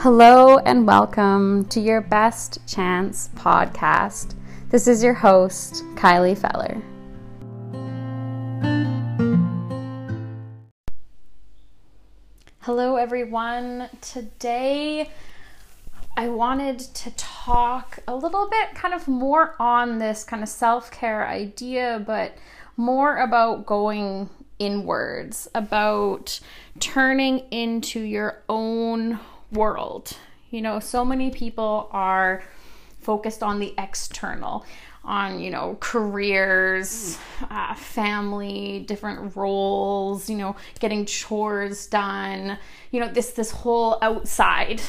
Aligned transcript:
Hello 0.00 0.58
and 0.58 0.86
welcome 0.86 1.64
to 1.70 1.80
your 1.80 2.02
Best 2.02 2.58
Chance 2.68 3.30
podcast. 3.34 4.34
This 4.68 4.86
is 4.86 5.02
your 5.02 5.14
host, 5.14 5.82
Kylie 5.94 6.36
Feller. 6.36 6.82
Hello, 12.60 12.96
everyone. 12.96 13.88
Today, 14.02 15.10
I 16.14 16.28
wanted 16.28 16.78
to 16.78 17.10
talk 17.16 17.98
a 18.06 18.14
little 18.14 18.50
bit 18.50 18.74
kind 18.74 18.92
of 18.92 19.08
more 19.08 19.56
on 19.58 19.98
this 19.98 20.24
kind 20.24 20.42
of 20.42 20.50
self 20.50 20.90
care 20.90 21.26
idea, 21.26 22.04
but 22.06 22.36
more 22.76 23.16
about 23.16 23.64
going 23.64 24.28
inwards, 24.58 25.48
about 25.54 26.38
turning 26.80 27.38
into 27.50 28.00
your 28.00 28.42
own 28.50 29.18
world. 29.52 30.16
You 30.50 30.62
know, 30.62 30.80
so 30.80 31.04
many 31.04 31.30
people 31.30 31.88
are 31.92 32.42
focused 33.00 33.42
on 33.42 33.60
the 33.60 33.74
external, 33.78 34.64
on, 35.04 35.38
you 35.38 35.50
know, 35.50 35.76
careers, 35.80 37.18
uh, 37.50 37.74
family, 37.74 38.84
different 38.86 39.36
roles, 39.36 40.28
you 40.28 40.36
know, 40.36 40.56
getting 40.80 41.06
chores 41.06 41.86
done, 41.86 42.58
you 42.90 43.00
know, 43.00 43.08
this 43.08 43.30
this 43.30 43.50
whole 43.50 43.98
outside 44.02 44.80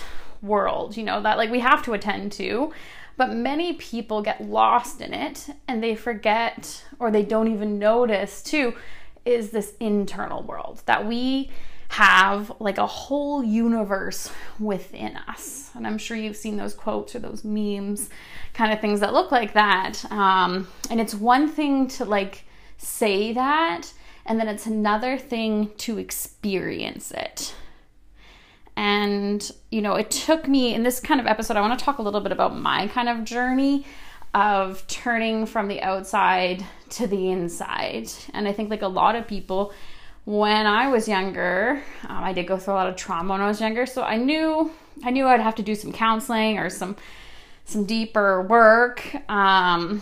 world, 0.41 0.97
you 0.97 1.03
know, 1.03 1.21
that 1.21 1.37
like 1.37 1.51
we 1.51 1.59
have 1.59 1.83
to 1.83 1.93
attend 1.93 2.31
to. 2.33 2.73
But 3.17 3.33
many 3.33 3.73
people 3.73 4.21
get 4.21 4.43
lost 4.43 5.01
in 5.01 5.13
it 5.13 5.47
and 5.67 5.83
they 5.83 5.95
forget 5.95 6.83
or 6.99 7.09
they 7.09 7.23
don't 7.23 7.51
even 7.51 7.79
notice 7.79 8.43
too 8.43 8.75
is 9.25 9.49
this 9.49 9.73
internal 9.79 10.41
world 10.43 10.81
that 10.85 11.05
we 11.05 11.51
have 11.89 12.51
like 12.59 12.77
a 12.77 12.85
whole 12.85 13.43
universe 13.43 14.31
within 14.59 15.17
us. 15.27 15.71
And 15.73 15.87
I'm 15.87 15.97
sure 15.97 16.17
you've 16.17 16.35
seen 16.35 16.57
those 16.57 16.73
quotes 16.73 17.15
or 17.15 17.19
those 17.19 17.43
memes, 17.43 18.09
kind 18.53 18.73
of 18.73 18.81
things 18.81 18.99
that 18.99 19.13
look 19.13 19.31
like 19.31 19.53
that. 19.53 20.03
Um, 20.11 20.67
and 20.89 20.99
it's 20.99 21.13
one 21.13 21.47
thing 21.47 21.87
to 21.89 22.05
like 22.05 22.43
say 22.77 23.33
that, 23.33 23.93
and 24.25 24.39
then 24.39 24.47
it's 24.47 24.65
another 24.65 25.17
thing 25.17 25.71
to 25.77 25.97
experience 25.97 27.11
it. 27.11 27.55
And, 28.75 29.49
you 29.71 29.81
know, 29.81 29.95
it 29.95 30.11
took 30.11 30.47
me 30.47 30.75
in 30.75 30.83
this 30.83 30.99
kind 30.99 31.19
of 31.19 31.25
episode, 31.25 31.57
I 31.57 31.61
want 31.61 31.79
to 31.79 31.83
talk 31.83 31.97
a 31.97 32.03
little 32.03 32.21
bit 32.21 32.31
about 32.31 32.55
my 32.55 32.87
kind 32.87 33.09
of 33.09 33.23
journey 33.23 33.85
of 34.35 34.85
turning 34.87 35.47
from 35.47 35.67
the 35.67 35.81
outside 35.81 36.63
to 36.89 37.07
the 37.07 37.31
inside. 37.31 38.09
And 38.33 38.47
I 38.47 38.53
think, 38.53 38.69
like 38.69 38.83
a 38.83 38.87
lot 38.87 39.15
of 39.15 39.27
people, 39.27 39.73
when 40.27 40.65
I 40.67 40.89
was 40.89 41.07
younger, 41.07 41.81
um, 42.05 42.21
I 42.21 42.33
did 42.33 42.47
go 42.47 42.57
through 42.57 42.73
a 42.73 42.75
lot 42.75 42.89
of 42.89 42.97
trauma 42.97 43.31
when 43.31 43.39
I 43.39 43.47
was 43.47 43.61
younger, 43.61 43.85
so 43.85 44.03
I 44.03 44.17
knew 44.17 44.69
I 45.05 45.09
knew 45.09 45.25
I'd 45.25 45.39
have 45.39 45.55
to 45.55 45.63
do 45.63 45.73
some 45.73 45.93
counseling 45.93 46.59
or 46.59 46.69
some 46.69 46.97
some 47.63 47.85
deeper 47.85 48.41
work, 48.41 49.15
um, 49.29 50.01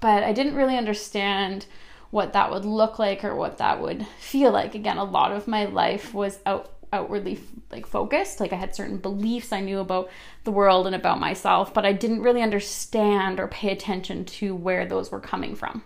but 0.00 0.24
I 0.24 0.32
didn't 0.32 0.56
really 0.56 0.76
understand 0.76 1.66
what 2.10 2.32
that 2.32 2.50
would 2.50 2.64
look 2.64 2.98
like 2.98 3.24
or 3.24 3.36
what 3.36 3.58
that 3.58 3.80
would 3.80 4.04
feel 4.18 4.50
like. 4.50 4.74
Again, 4.74 4.98
a 4.98 5.04
lot 5.04 5.30
of 5.30 5.46
my 5.46 5.66
life 5.66 6.12
was 6.12 6.40
out 6.46 6.72
outwardly 6.92 7.38
like 7.70 7.86
focused 7.86 8.40
like 8.40 8.52
i 8.52 8.56
had 8.56 8.74
certain 8.74 8.96
beliefs 8.96 9.52
i 9.52 9.60
knew 9.60 9.78
about 9.78 10.10
the 10.42 10.50
world 10.50 10.88
and 10.88 10.96
about 10.96 11.20
myself 11.20 11.72
but 11.72 11.86
i 11.86 11.92
didn't 11.92 12.20
really 12.20 12.42
understand 12.42 13.38
or 13.38 13.46
pay 13.46 13.70
attention 13.70 14.24
to 14.24 14.56
where 14.56 14.84
those 14.84 15.12
were 15.12 15.20
coming 15.20 15.54
from 15.54 15.84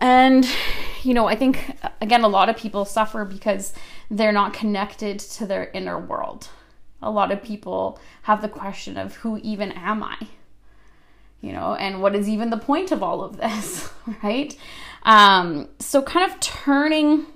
and, 0.00 0.46
you 1.04 1.14
know, 1.14 1.26
I 1.26 1.36
think, 1.36 1.76
again, 2.00 2.22
a 2.22 2.28
lot 2.28 2.48
of 2.48 2.56
people 2.56 2.84
suffer 2.84 3.24
because 3.24 3.72
they're 4.10 4.32
not 4.32 4.54
connected 4.54 5.18
to 5.18 5.46
their 5.46 5.70
inner 5.72 5.98
world. 5.98 6.48
A 7.02 7.10
lot 7.10 7.30
of 7.30 7.42
people 7.42 7.98
have 8.22 8.42
the 8.42 8.48
question 8.48 8.96
of 8.96 9.16
who 9.16 9.38
even 9.38 9.72
am 9.72 10.02
I? 10.02 10.16
You 11.40 11.52
know, 11.52 11.74
and 11.74 12.00
what 12.00 12.14
is 12.14 12.28
even 12.28 12.48
the 12.50 12.56
point 12.56 12.90
of 12.90 13.02
all 13.02 13.22
of 13.22 13.36
this, 13.36 13.90
right? 14.22 14.56
Um, 15.02 15.68
so, 15.78 16.00
kind 16.00 16.30
of 16.30 16.40
turning 16.40 17.26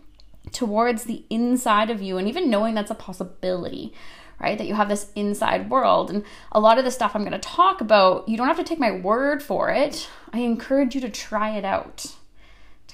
towards 0.53 1.05
the 1.05 1.25
inside 1.29 1.91
of 1.91 2.01
you 2.01 2.17
and 2.17 2.27
even 2.27 2.49
knowing 2.49 2.73
that's 2.73 2.91
a 2.91 2.95
possibility, 2.95 3.93
right? 4.41 4.57
That 4.57 4.67
you 4.67 4.75
have 4.75 4.89
this 4.89 5.13
inside 5.15 5.69
world. 5.69 6.11
And 6.11 6.25
a 6.53 6.61
lot 6.61 6.79
of 6.79 6.85
the 6.85 6.91
stuff 6.91 7.15
I'm 7.15 7.21
going 7.21 7.33
to 7.33 7.39
talk 7.39 7.83
about, 7.83 8.27
you 8.27 8.39
don't 8.39 8.47
have 8.47 8.57
to 8.57 8.65
take 8.65 8.79
my 8.79 8.93
word 8.93 9.43
for 9.43 9.69
it. 9.69 10.09
I 10.33 10.39
encourage 10.39 10.95
you 10.95 11.03
to 11.03 11.11
try 11.11 11.59
it 11.59 11.67
out 11.67 12.15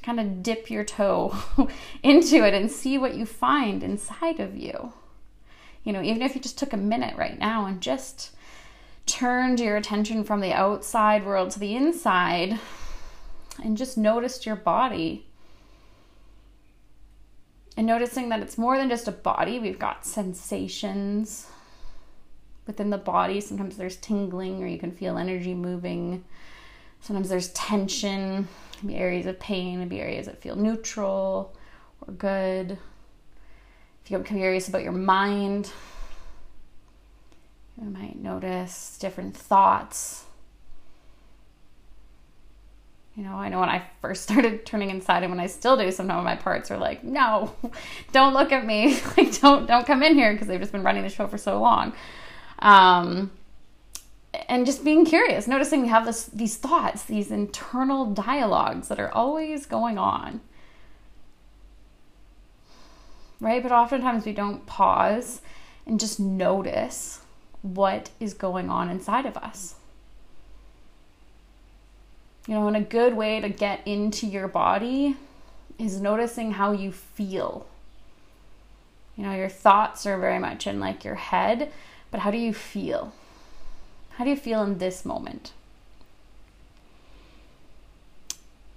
kind 0.05 0.21
of 0.21 0.43
dip 0.43 0.71
your 0.71 0.85
toe 0.85 1.35
into 2.03 2.47
it 2.47 2.53
and 2.53 2.71
see 2.71 2.99
what 2.99 3.15
you 3.15 3.25
find 3.25 3.83
inside 3.83 4.39
of 4.39 4.57
you. 4.57 4.93
You 5.83 5.93
know, 5.93 6.03
even 6.03 6.23
if 6.23 6.35
you 6.35 6.41
just 6.41 6.59
took 6.59 6.73
a 6.73 6.79
minute 6.79 7.17
right 7.17 7.39
now 7.39 7.65
and 7.67 7.81
just 7.81 8.31
turned 9.07 9.61
your 9.61 9.77
attention 9.77 10.25
from 10.25 10.41
the 10.41 10.53
outside 10.53 11.25
world 11.25 11.51
to 11.51 11.59
the 11.59 11.75
inside 11.75 12.59
and 13.63 13.77
just 13.77 13.97
noticed 13.97 14.47
your 14.47 14.57
body. 14.57 15.27
And 17.77 17.87
noticing 17.87 18.29
that 18.29 18.41
it's 18.41 18.59
more 18.59 18.77
than 18.77 18.89
just 18.89 19.09
a 19.09 19.13
body, 19.13 19.59
we've 19.59 19.79
got 19.79 20.07
sensations 20.07 21.49
within 22.67 22.91
the 22.91 22.99
body. 22.99 23.41
Sometimes 23.41 23.77
there's 23.77 23.97
tingling 23.97 24.63
or 24.63 24.67
you 24.67 24.79
can 24.79 24.93
feel 24.93 25.19
energy 25.19 25.55
moving. 25.55 26.25
Sometimes 27.05 27.29
there's 27.29 27.49
tension 27.49 28.49
be 28.87 28.97
areas 28.97 29.27
of 29.27 29.39
pain, 29.39 29.79
maybe 29.79 30.01
areas 30.01 30.25
that 30.25 30.41
feel 30.41 30.57
neutral 30.57 31.55
or 32.01 32.15
good. 32.15 32.79
If 34.03 34.11
you're 34.11 34.21
curious 34.21 34.69
about 34.69 34.83
your 34.83 34.93
mind, 34.93 35.71
you 37.79 37.91
might 37.91 38.19
notice 38.19 38.97
different 38.99 39.37
thoughts. 39.37 40.25
You 43.15 43.25
know, 43.25 43.35
I 43.35 43.51
know 43.51 43.61
when 43.61 43.69
I 43.69 43.83
first 44.01 44.23
started 44.31 44.65
turning 44.65 44.89
inside 44.89 45.25
and 45.25 45.31
when 45.31 45.41
I 45.41 45.47
still 45.47 45.77
do, 45.77 45.91
some 45.91 46.11
of 46.11 46.25
my 46.25 46.37
parts 46.37 46.71
are 46.71 46.79
like, 46.79 47.05
no, 47.05 47.55
don't 48.13 48.33
look 48.33 48.51
at 48.51 48.65
me. 48.65 48.99
like, 49.19 49.39
don't, 49.43 49.67
don't 49.67 49.87
come 49.87 50.03
in 50.03 50.15
here 50.15 50.33
because 50.33 50.49
they've 50.49 50.59
just 50.59 50.73
been 50.73 50.83
running 50.83 51.03
the 51.03 51.11
show 51.11 51.27
for 51.27 51.37
so 51.37 51.61
long. 51.61 51.93
Um, 52.61 53.31
and 54.49 54.67
just 54.67 54.85
being 54.85 55.05
curious, 55.05 55.47
noticing 55.47 55.83
we 55.83 55.89
have 55.89 56.07
this, 56.07 56.27
these 56.27 56.57
thoughts, 56.57 57.05
these 57.05 57.31
internal 57.31 58.07
dialogues 58.07 58.89
that 58.89 59.01
are 59.01 59.13
always 59.13 59.67
going 59.67 59.99
on. 59.99 60.41
Right? 63.41 63.63
But 63.63 63.73
oftentimes 63.73 64.25
we 64.25 64.33
don't 64.33 64.67
pause 64.67 65.41
and 65.87 66.01
just 66.01 66.19
notice 66.19 67.21
what 67.63 68.11
is 68.21 68.35
going 68.35 68.71
on 68.71 68.89
inside 68.89 69.27
of 69.27 69.37
us. 69.37 69.75
You 72.47 72.55
know, 72.55 72.67
and 72.67 72.77
a 72.77 72.81
good 72.81 73.15
way 73.15 73.41
to 73.41 73.49
get 73.49 73.87
into 73.87 74.27
your 74.27 74.49
body 74.49 75.17
is 75.79 76.01
noticing 76.01 76.53
how 76.53 76.73
you 76.73 76.93
feel. 76.93 77.67
You 79.17 79.25
know, 79.25 79.35
your 79.35 79.49
thoughts 79.49 80.07
are 80.07 80.19
very 80.19 80.39
much 80.39 80.67
in 80.67 80.79
like 80.79 81.05
your 81.05 81.15
head, 81.15 81.73
but 82.11 82.21
how 82.21 82.31
do 82.31 82.39
you 82.39 82.53
feel? 82.53 83.13
How 84.17 84.25
do 84.25 84.31
you 84.31 84.37
feel 84.37 84.63
in 84.63 84.79
this 84.79 85.05
moment? 85.05 85.53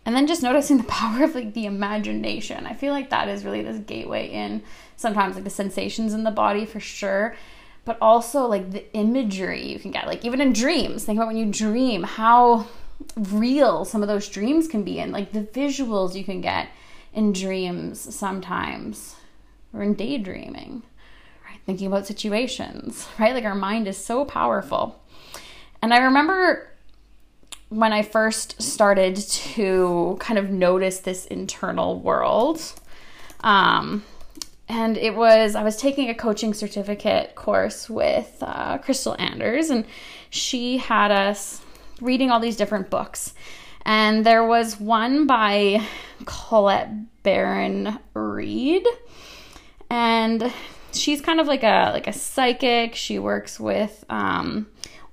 And 0.05 0.15
then 0.15 0.25
just 0.25 0.41
noticing 0.41 0.77
the 0.79 0.83
power 0.83 1.23
of 1.23 1.35
like 1.35 1.53
the 1.53 1.65
imagination. 1.65 2.65
I 2.65 2.73
feel 2.73 2.93
like 2.93 3.09
that 3.09 3.27
is 3.27 3.45
really 3.45 3.61
this 3.61 3.79
gateway 3.79 4.29
in 4.29 4.63
sometimes 4.95 5.35
like 5.35 5.43
the 5.43 5.49
sensations 5.49 6.13
in 6.13 6.23
the 6.23 6.31
body 6.31 6.65
for 6.65 6.79
sure, 6.79 7.35
but 7.85 7.97
also 8.01 8.47
like 8.47 8.71
the 8.71 8.91
imagery 8.95 9.67
you 9.67 9.79
can 9.79 9.91
get. 9.91 10.07
Like 10.07 10.25
even 10.25 10.41
in 10.41 10.53
dreams, 10.53 11.03
think 11.03 11.17
about 11.17 11.27
when 11.27 11.37
you 11.37 11.51
dream, 11.51 12.03
how 12.03 12.67
real 13.15 13.85
some 13.85 14.01
of 14.01 14.07
those 14.07 14.27
dreams 14.27 14.67
can 14.67 14.83
be 14.83 14.99
and 14.99 15.11
like 15.11 15.31
the 15.31 15.41
visuals 15.41 16.15
you 16.15 16.23
can 16.23 16.41
get 16.41 16.69
in 17.13 17.31
dreams 17.31 18.13
sometimes 18.15 19.15
or 19.73 19.83
in 19.83 19.93
daydreaming 19.93 20.81
right 21.45 21.59
thinking 21.65 21.87
about 21.87 22.07
situations 22.07 23.07
right 23.19 23.33
like 23.33 23.43
our 23.43 23.55
mind 23.55 23.87
is 23.87 23.97
so 23.97 24.25
powerful 24.25 24.99
and 25.81 25.93
I 25.93 25.99
remember 25.99 26.67
when 27.69 27.91
I 27.91 28.01
first 28.01 28.61
started 28.61 29.17
to 29.17 30.17
kind 30.19 30.37
of 30.37 30.49
notice 30.49 30.99
this 30.99 31.25
internal 31.25 31.99
world. 31.99 32.61
Um, 33.41 34.03
and 34.69 34.97
it 34.97 35.15
was, 35.15 35.55
I 35.55 35.63
was 35.63 35.77
taking 35.77 36.09
a 36.09 36.15
coaching 36.15 36.53
certificate 36.53 37.35
course 37.35 37.89
with 37.89 38.37
uh, 38.41 38.77
Crystal 38.79 39.15
Anders, 39.19 39.69
and 39.69 39.85
she 40.29 40.77
had 40.77 41.11
us 41.11 41.61
reading 42.01 42.31
all 42.31 42.39
these 42.39 42.57
different 42.57 42.89
books. 42.89 43.33
And 43.85 44.25
there 44.25 44.45
was 44.45 44.79
one 44.79 45.27
by 45.27 45.81
Colette 46.25 47.23
Baron 47.23 47.97
Reid. 48.13 48.85
And 49.89 50.51
she's 50.91 51.21
kind 51.21 51.39
of 51.39 51.47
like 51.47 51.63
a 51.63 51.91
like 51.93 52.07
a 52.07 52.13
psychic. 52.13 52.95
She 52.95 53.19
works 53.19 53.59
with 53.59 54.03
um, 54.09 54.67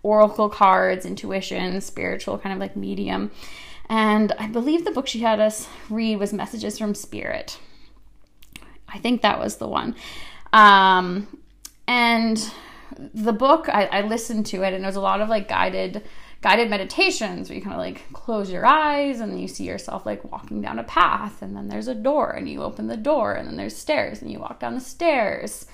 oracle 0.04 0.48
cards, 0.48 1.04
intuition, 1.04 1.80
spiritual 1.80 2.38
kind 2.38 2.52
of 2.52 2.60
like 2.60 2.76
medium. 2.76 3.32
And 3.88 4.32
I 4.38 4.46
believe 4.46 4.84
the 4.84 4.92
book 4.92 5.08
she 5.08 5.20
had 5.20 5.40
us 5.40 5.68
read 5.90 6.18
was 6.20 6.32
Messages 6.32 6.78
from 6.78 6.94
Spirit. 6.94 7.58
I 8.88 8.98
think 8.98 9.22
that 9.22 9.40
was 9.40 9.56
the 9.56 9.66
one. 9.66 9.96
Um, 10.52 11.26
and 11.88 12.38
the 12.96 13.32
book 13.32 13.68
I, 13.68 13.86
I 13.86 14.00
listened 14.02 14.46
to 14.46 14.62
it 14.62 14.72
and 14.72 14.84
it 14.84 14.86
was 14.86 14.96
a 14.96 15.00
lot 15.00 15.20
of 15.20 15.28
like 15.28 15.48
guided 15.48 16.02
guided 16.42 16.70
meditations 16.70 17.48
where 17.48 17.56
you 17.56 17.62
kind 17.62 17.74
of 17.74 17.80
like 17.80 18.04
close 18.12 18.50
your 18.50 18.64
eyes 18.64 19.20
and 19.20 19.40
you 19.40 19.48
see 19.48 19.64
yourself 19.64 20.06
like 20.06 20.30
walking 20.30 20.60
down 20.60 20.78
a 20.78 20.84
path 20.84 21.42
and 21.42 21.56
then 21.56 21.68
there's 21.68 21.88
a 21.88 21.94
door 21.94 22.30
and 22.30 22.48
you 22.48 22.62
open 22.62 22.86
the 22.86 22.96
door 22.96 23.32
and 23.32 23.48
then 23.48 23.56
there's 23.56 23.76
stairs 23.76 24.20
and 24.22 24.30
you 24.30 24.38
walk 24.38 24.60
down 24.60 24.74
the 24.74 24.80
stairs 24.80 25.66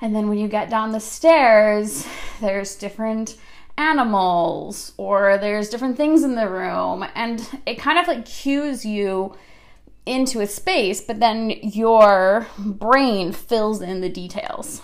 and 0.00 0.14
then 0.14 0.28
when 0.28 0.38
you 0.38 0.48
get 0.48 0.70
down 0.70 0.92
the 0.92 1.00
stairs 1.00 2.06
there's 2.40 2.76
different 2.76 3.36
animals 3.78 4.92
or 4.96 5.38
there's 5.38 5.68
different 5.68 5.96
things 5.96 6.22
in 6.22 6.34
the 6.34 6.48
room 6.48 7.04
and 7.14 7.48
it 7.66 7.78
kind 7.78 7.98
of 7.98 8.06
like 8.06 8.24
cues 8.26 8.84
you 8.84 9.34
into 10.06 10.40
a 10.40 10.46
space 10.46 11.00
but 11.00 11.20
then 11.20 11.50
your 11.62 12.46
brain 12.58 13.32
fills 13.32 13.80
in 13.80 14.00
the 14.00 14.08
details 14.08 14.82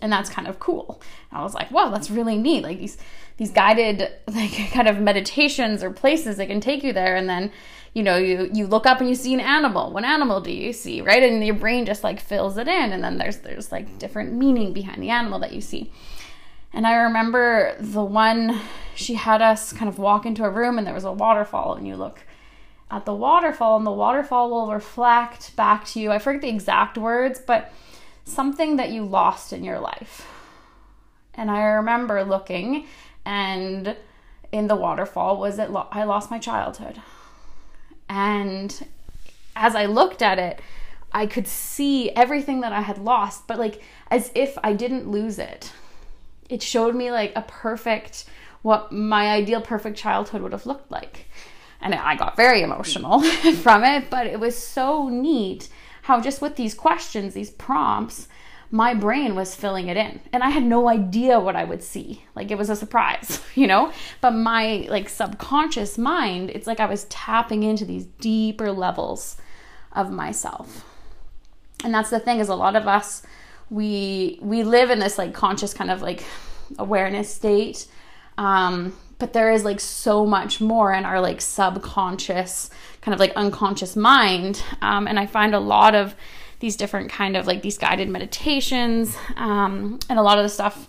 and 0.00 0.12
that's 0.12 0.30
kind 0.30 0.46
of 0.46 0.60
cool. 0.60 1.00
And 1.30 1.40
I 1.40 1.42
was 1.42 1.54
like, 1.54 1.70
wow, 1.70 1.90
that's 1.90 2.10
really 2.10 2.38
neat. 2.38 2.62
Like 2.62 2.78
these 2.78 2.98
these 3.36 3.50
guided 3.50 4.10
like 4.28 4.70
kind 4.72 4.88
of 4.88 5.00
meditations 5.00 5.82
or 5.82 5.90
places 5.90 6.36
that 6.36 6.48
can 6.48 6.60
take 6.60 6.82
you 6.82 6.92
there 6.92 7.16
and 7.16 7.28
then 7.28 7.52
you 7.94 8.02
know 8.02 8.16
you 8.16 8.50
you 8.52 8.66
look 8.66 8.86
up 8.86 9.00
and 9.00 9.08
you 9.08 9.14
see 9.14 9.34
an 9.34 9.40
animal. 9.40 9.92
What 9.92 10.04
animal 10.04 10.40
do 10.40 10.52
you 10.52 10.72
see 10.72 11.00
right? 11.00 11.22
And 11.22 11.44
your 11.44 11.54
brain 11.54 11.86
just 11.86 12.04
like 12.04 12.20
fills 12.20 12.56
it 12.56 12.68
in. 12.68 12.92
And 12.92 13.02
then 13.02 13.18
there's 13.18 13.38
there's 13.38 13.72
like 13.72 13.98
different 13.98 14.32
meaning 14.32 14.72
behind 14.72 15.02
the 15.02 15.10
animal 15.10 15.38
that 15.40 15.52
you 15.52 15.60
see. 15.60 15.92
And 16.72 16.86
i 16.86 16.94
remember 16.94 17.76
the 17.80 18.04
one 18.04 18.60
she 18.94 19.14
had 19.14 19.40
us 19.40 19.72
kind 19.72 19.88
of 19.88 19.98
walk 19.98 20.26
into 20.26 20.44
a 20.44 20.50
room 20.50 20.76
and 20.78 20.86
there 20.86 20.94
was 20.94 21.04
a 21.04 21.12
waterfall. 21.12 21.74
And 21.74 21.86
you 21.86 21.96
look 21.96 22.20
at 22.90 23.04
the 23.04 23.14
waterfall 23.14 23.76
and 23.76 23.86
the 23.86 23.92
waterfall 23.92 24.50
will 24.50 24.72
reflect 24.72 25.54
back 25.56 25.84
to 25.86 26.00
you. 26.00 26.10
I 26.10 26.18
forget 26.18 26.42
the 26.42 26.48
exact 26.48 26.98
words 26.98 27.40
but 27.40 27.72
something 28.24 28.76
that 28.76 28.90
you 28.90 29.04
lost 29.04 29.52
in 29.52 29.64
your 29.64 29.78
life. 29.80 30.26
And 31.34 31.50
i 31.50 31.62
remember 31.62 32.24
looking 32.24 32.86
and 33.24 33.96
in 34.52 34.66
the 34.66 34.76
waterfall 34.76 35.38
was 35.38 35.58
it 35.58 35.70
lo- 35.70 35.88
I 35.90 36.04
lost 36.04 36.30
my 36.30 36.38
childhood. 36.38 37.00
And 38.08 38.86
as 39.56 39.74
I 39.74 39.86
looked 39.86 40.22
at 40.22 40.38
it, 40.38 40.60
I 41.12 41.26
could 41.26 41.46
see 41.46 42.10
everything 42.10 42.60
that 42.60 42.72
I 42.72 42.80
had 42.80 42.98
lost, 42.98 43.46
but 43.46 43.58
like 43.58 43.82
as 44.10 44.30
if 44.34 44.58
I 44.62 44.72
didn't 44.72 45.10
lose 45.10 45.38
it. 45.38 45.72
It 46.48 46.62
showed 46.62 46.94
me 46.94 47.10
like 47.10 47.32
a 47.36 47.42
perfect, 47.42 48.24
what 48.62 48.92
my 48.92 49.30
ideal 49.30 49.60
perfect 49.60 49.96
childhood 49.96 50.42
would 50.42 50.52
have 50.52 50.66
looked 50.66 50.90
like. 50.90 51.26
And 51.80 51.94
I 51.94 52.16
got 52.16 52.36
very 52.36 52.62
emotional 52.62 53.20
from 53.62 53.84
it, 53.84 54.10
but 54.10 54.26
it 54.26 54.40
was 54.40 54.56
so 54.56 55.08
neat 55.08 55.68
how 56.02 56.20
just 56.20 56.40
with 56.40 56.56
these 56.56 56.74
questions, 56.74 57.34
these 57.34 57.50
prompts, 57.50 58.28
my 58.70 58.92
brain 58.94 59.34
was 59.34 59.54
filling 59.54 59.88
it 59.88 59.96
in 59.96 60.20
and 60.32 60.42
i 60.42 60.50
had 60.50 60.62
no 60.62 60.88
idea 60.88 61.40
what 61.40 61.56
i 61.56 61.64
would 61.64 61.82
see. 61.82 62.24
Like 62.34 62.50
it 62.50 62.58
was 62.58 62.70
a 62.70 62.76
surprise 62.76 63.40
you 63.54 63.66
know? 63.66 63.92
But 64.20 64.32
my 64.32 64.86
like 64.88 65.08
subconscious 65.08 65.98
mind 65.98 66.50
it's 66.50 66.66
like 66.66 66.80
i 66.80 66.86
was 66.86 67.04
tapping 67.04 67.62
into 67.62 67.84
these 67.84 68.06
deeper 68.20 68.72
levels 68.72 69.36
of 69.92 70.10
myself. 70.10 70.84
And 71.84 71.94
that's 71.94 72.10
the 72.10 72.20
thing 72.20 72.40
is 72.40 72.48
a 72.48 72.54
lot 72.54 72.76
of 72.76 72.86
us 72.86 73.22
we 73.70 74.38
we 74.40 74.62
live 74.62 74.90
in 74.90 74.98
this 74.98 75.18
like 75.18 75.34
conscious 75.34 75.74
kind 75.74 75.90
of 75.90 76.00
like 76.02 76.24
awareness 76.78 77.34
state 77.34 77.86
um 78.36 78.94
but 79.18 79.32
there 79.32 79.50
is 79.50 79.64
like 79.64 79.80
so 79.80 80.24
much 80.24 80.60
more 80.60 80.92
in 80.92 81.04
our 81.04 81.20
like 81.20 81.40
subconscious 81.40 82.70
kind 83.00 83.12
of 83.14 83.20
like 83.20 83.32
unconscious 83.36 83.96
mind 83.96 84.62
um, 84.80 85.06
and 85.06 85.18
i 85.18 85.26
find 85.26 85.54
a 85.54 85.58
lot 85.58 85.94
of 85.94 86.14
these 86.60 86.76
different 86.76 87.10
kind 87.10 87.36
of 87.36 87.46
like 87.46 87.62
these 87.62 87.78
guided 87.78 88.08
meditations 88.08 89.16
um, 89.36 89.98
and 90.08 90.18
a 90.18 90.22
lot 90.22 90.38
of 90.38 90.44
the 90.44 90.48
stuff 90.48 90.88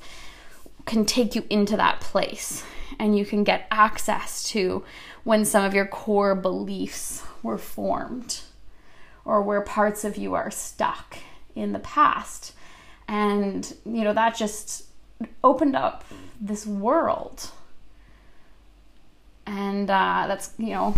can 0.85 1.05
take 1.05 1.35
you 1.35 1.45
into 1.49 1.77
that 1.77 2.01
place 2.01 2.63
and 2.97 3.17
you 3.17 3.25
can 3.25 3.43
get 3.43 3.67
access 3.71 4.43
to 4.43 4.83
when 5.23 5.45
some 5.45 5.63
of 5.63 5.73
your 5.73 5.85
core 5.85 6.35
beliefs 6.35 7.23
were 7.43 7.57
formed 7.57 8.41
or 9.25 9.41
where 9.41 9.61
parts 9.61 10.03
of 10.03 10.17
you 10.17 10.33
are 10.33 10.49
stuck 10.49 11.17
in 11.55 11.71
the 11.71 11.79
past. 11.79 12.53
And 13.07 13.75
you 13.85 14.03
know 14.03 14.13
that 14.13 14.35
just 14.35 14.85
opened 15.43 15.75
up 15.75 16.03
this 16.39 16.65
world. 16.65 17.51
And 19.45 19.89
uh, 19.89 20.25
that's 20.27 20.53
you 20.57 20.71
know 20.71 20.95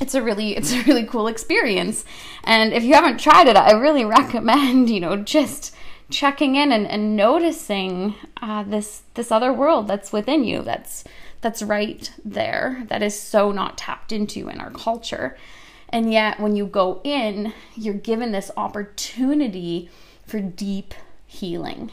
it's 0.00 0.14
a 0.14 0.22
really 0.22 0.56
it's 0.56 0.72
a 0.72 0.82
really 0.82 1.04
cool 1.04 1.28
experience. 1.28 2.04
And 2.44 2.72
if 2.72 2.82
you 2.82 2.94
haven't 2.94 3.20
tried 3.20 3.46
it 3.46 3.56
i 3.56 3.72
really 3.72 4.04
recommend 4.18 4.90
you 4.90 5.00
know 5.00 5.16
just 5.16 5.74
checking 6.10 6.56
in 6.56 6.70
and, 6.70 6.86
and 6.86 7.16
noticing 7.16 8.14
uh, 8.40 8.62
this 8.62 9.02
this 9.14 9.32
other 9.32 9.52
world 9.52 9.88
that's 9.88 10.12
within 10.12 10.44
you 10.44 10.62
that's 10.62 11.04
that's 11.40 11.62
right 11.62 12.12
there 12.24 12.84
that 12.88 13.02
is 13.02 13.18
so 13.18 13.50
not 13.50 13.78
tapped 13.78 14.12
into 14.12 14.48
in 14.48 14.60
our 14.60 14.70
culture. 14.70 15.36
And 15.88 16.12
yet 16.12 16.40
when 16.40 16.56
you 16.56 16.66
go 16.66 17.00
in 17.04 17.52
you're 17.74 17.94
given 17.94 18.32
this 18.32 18.50
opportunity 18.56 19.90
for 20.24 20.40
deep 20.40 20.94
healing. 21.26 21.90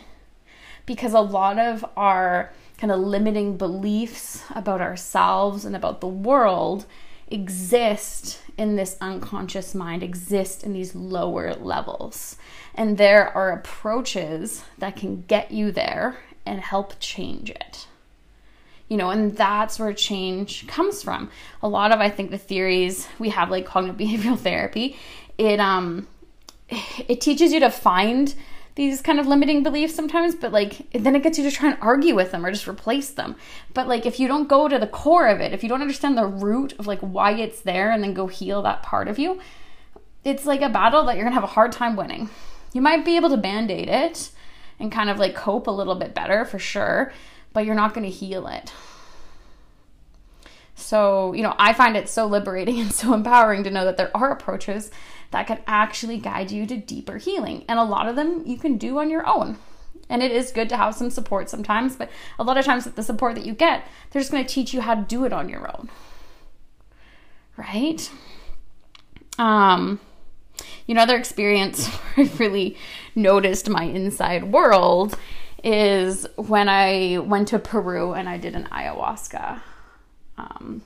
Because 0.86 1.14
a 1.14 1.22
lot 1.22 1.60
of 1.60 1.86
our 1.96 2.52
kind 2.78 2.92
of 2.92 3.00
limiting 3.00 3.58
beliefs 3.58 4.44
about 4.56 4.82
ourselves 4.82 5.66
and 5.66 5.76
about 5.76 6.02
the 6.02 6.08
world 6.08 6.86
exist 7.32 8.42
in 8.58 8.76
this 8.76 8.98
unconscious 9.00 9.74
mind, 9.74 10.04
exist 10.04 10.64
in 10.64 10.74
these 10.74 10.96
lower 10.96 11.54
levels. 11.54 12.38
And 12.76 12.98
there 12.98 13.30
are 13.36 13.52
approaches 13.52 14.64
that 14.78 14.96
can 14.96 15.24
get 15.28 15.52
you 15.52 15.72
there 15.72 16.18
and 16.46 16.60
help 16.60 16.94
change 17.00 17.50
it. 17.50 17.88
You 18.88 18.98
know, 18.98 19.12
and 19.12 19.38
that's 19.38 19.78
where 19.78 19.94
change 19.94 20.66
comes 20.68 21.04
from. 21.04 21.30
A 21.62 21.68
lot 21.68 21.92
of 21.92 22.00
I 22.00 22.10
think 22.10 22.32
the 22.32 22.38
theories 22.38 23.08
we 23.20 23.30
have 23.30 23.52
like 23.52 23.66
cognitive 23.66 23.98
behavioral 24.08 24.38
therapy, 24.38 24.98
it 25.38 25.60
um 25.60 26.08
it 27.08 27.22
teaches 27.22 27.52
you 27.52 27.60
to 27.60 27.70
find 27.70 28.34
these 28.80 29.02
kind 29.02 29.20
of 29.20 29.28
limiting 29.28 29.62
beliefs 29.62 29.94
sometimes, 29.94 30.36
but 30.36 30.54
like 30.54 30.90
then 30.94 31.14
it 31.14 31.22
gets 31.22 31.38
you 31.38 31.44
to 31.44 31.54
try 31.54 31.70
and 31.70 31.78
argue 31.82 32.16
with 32.16 32.32
them 32.32 32.46
or 32.46 32.52
just 32.52 32.66
replace 32.66 33.10
them. 33.10 33.36
But 33.74 33.90
like 33.90 34.06
if 34.06 34.22
you 34.22 34.28
don't 34.30 34.48
go 34.48 34.70
to 34.70 34.80
the 34.80 34.88
core 34.88 35.28
of 35.28 35.42
it, 35.42 35.52
if 35.52 35.64
you 35.64 35.68
don't 35.68 35.82
understand 35.82 36.18
the 36.18 36.26
root 36.26 36.72
of 36.80 36.88
like 36.88 37.02
why 37.02 37.32
it's 37.32 37.60
there 37.60 37.92
and 37.92 38.02
then 38.02 38.14
go 38.14 38.28
heal 38.28 38.62
that 38.62 38.82
part 38.82 39.10
of 39.10 39.20
you, 39.20 39.42
it's 40.24 40.46
like 40.46 40.62
a 40.62 40.70
battle 40.70 41.04
that 41.04 41.18
you're 41.18 41.26
gonna 41.26 41.34
have 41.34 41.44
a 41.44 41.48
hard 41.48 41.74
time 41.74 41.98
winning. 41.98 42.30
You 42.72 42.80
might 42.80 43.04
be 43.04 43.18
able 43.18 43.28
to 43.32 43.36
band 43.36 43.70
aid 43.70 43.90
it 43.90 44.32
and 44.80 44.90
kind 44.90 45.10
of 45.10 45.20
like 45.20 45.36
cope 45.36 45.68
a 45.68 45.72
little 45.72 45.96
bit 45.96 46.14
better 46.14 46.46
for 46.46 46.58
sure, 46.58 47.12
but 47.52 47.66
you're 47.66 47.76
not 47.76 47.94
gonna 47.94 48.08
heal 48.08 48.48
it. 48.48 48.72
So, 50.76 51.34
you 51.34 51.44
know, 51.44 51.54
I 51.60 51.74
find 51.74 51.98
it 51.98 52.08
so 52.08 52.28
liberating 52.28 52.80
and 52.80 52.94
so 52.94 53.14
empowering 53.14 53.66
to 53.66 53.72
know 53.72 53.84
that 53.84 53.98
there 53.98 54.16
are 54.16 54.32
approaches 54.32 54.90
that 55.32 55.48
can 55.48 55.60
actually 55.68 56.18
guide 56.18 56.52
you 56.52 56.66
to 56.66 56.78
deeper 56.78 57.18
healing. 57.18 57.66
And 57.68 57.80
a 57.80 57.84
lot 57.84 58.08
of 58.08 58.16
them 58.16 58.44
you 58.46 58.58
can 58.58 58.78
do 58.78 58.98
on 59.00 59.10
your 59.10 59.28
own. 59.28 59.58
And 60.10 60.24
it 60.24 60.32
is 60.32 60.52
good 60.52 60.70
to 60.70 60.78
have 60.78 60.96
some 60.96 61.12
support 61.12 61.50
sometimes, 61.50 61.96
but 61.96 62.10
a 62.40 62.44
lot 62.44 62.58
of 62.58 62.66
times 62.66 62.86
the 62.86 63.04
support 63.04 63.36
that 63.36 63.46
you 63.46 63.54
get, 63.54 63.86
they're 64.10 64.22
just 64.22 64.32
going 64.32 64.44
to 64.44 64.52
teach 64.52 64.74
you 64.74 64.82
how 64.82 64.96
to 64.96 65.02
do 65.02 65.24
it 65.24 65.34
on 65.34 65.50
your 65.50 65.68
own. 65.68 65.90
Right? 67.56 68.10
Um, 69.38 70.00
you 70.88 70.96
know, 70.96 71.04
experience 71.04 71.88
where 72.16 72.26
I 72.26 72.32
really 72.40 72.76
noticed 73.14 73.70
my 73.70 73.84
inside 73.84 74.46
world 74.46 75.18
is 75.64 76.26
when 76.36 76.70
I 76.70 77.20
went 77.20 77.50
to 77.50 77.60
Peru 77.60 78.14
and 78.14 78.28
I 78.28 78.38
did 78.38 78.56
an 78.56 78.68
ayahuasca 78.72 79.60
um, 80.38 80.82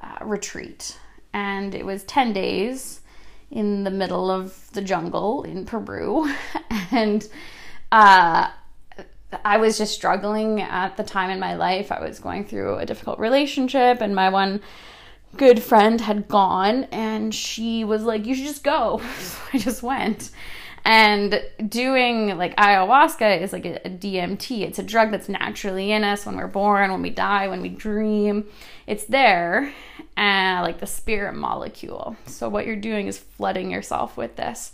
uh, 0.00 0.24
retreat. 0.24 0.98
And 1.32 1.74
it 1.74 1.84
was 1.84 2.04
10 2.04 2.32
days 2.32 3.00
in 3.50 3.84
the 3.84 3.90
middle 3.90 4.30
of 4.30 4.70
the 4.72 4.82
jungle 4.82 5.42
in 5.42 5.64
Peru. 5.64 6.32
and 6.90 7.28
uh, 7.90 8.48
I 9.44 9.56
was 9.58 9.78
just 9.78 9.94
struggling 9.94 10.60
at 10.60 10.96
the 10.96 11.04
time 11.04 11.30
in 11.30 11.40
my 11.40 11.54
life. 11.54 11.90
I 11.92 12.00
was 12.00 12.18
going 12.18 12.44
through 12.44 12.76
a 12.76 12.86
difficult 12.86 13.18
relationship, 13.18 14.00
and 14.00 14.14
my 14.14 14.28
one 14.28 14.60
good 15.36 15.62
friend 15.62 16.00
had 16.00 16.28
gone, 16.28 16.84
and 16.84 17.34
she 17.34 17.84
was 17.84 18.02
like, 18.02 18.26
You 18.26 18.34
should 18.34 18.46
just 18.46 18.64
go. 18.64 19.00
So 19.20 19.38
I 19.52 19.58
just 19.58 19.82
went. 19.82 20.30
And 20.84 21.42
doing 21.68 22.38
like 22.38 22.56
ayahuasca 22.56 23.40
is 23.40 23.52
like 23.52 23.66
a, 23.66 23.80
DMT. 23.90 24.62
It's 24.62 24.78
a 24.78 24.82
drug 24.82 25.10
that's 25.10 25.28
naturally 25.28 25.92
in 25.92 26.04
us 26.04 26.24
when 26.24 26.36
we're 26.36 26.46
born, 26.46 26.90
when 26.90 27.02
we 27.02 27.10
die, 27.10 27.48
when 27.48 27.60
we 27.60 27.68
dream. 27.68 28.46
It's 28.86 29.04
there, 29.04 29.72
uh, 30.16 30.60
like 30.62 30.78
the 30.78 30.86
spirit 30.86 31.34
molecule. 31.34 32.16
So 32.26 32.48
what 32.48 32.66
you're 32.66 32.76
doing 32.76 33.06
is 33.06 33.18
flooding 33.18 33.70
yourself 33.70 34.16
with 34.16 34.36
this. 34.36 34.72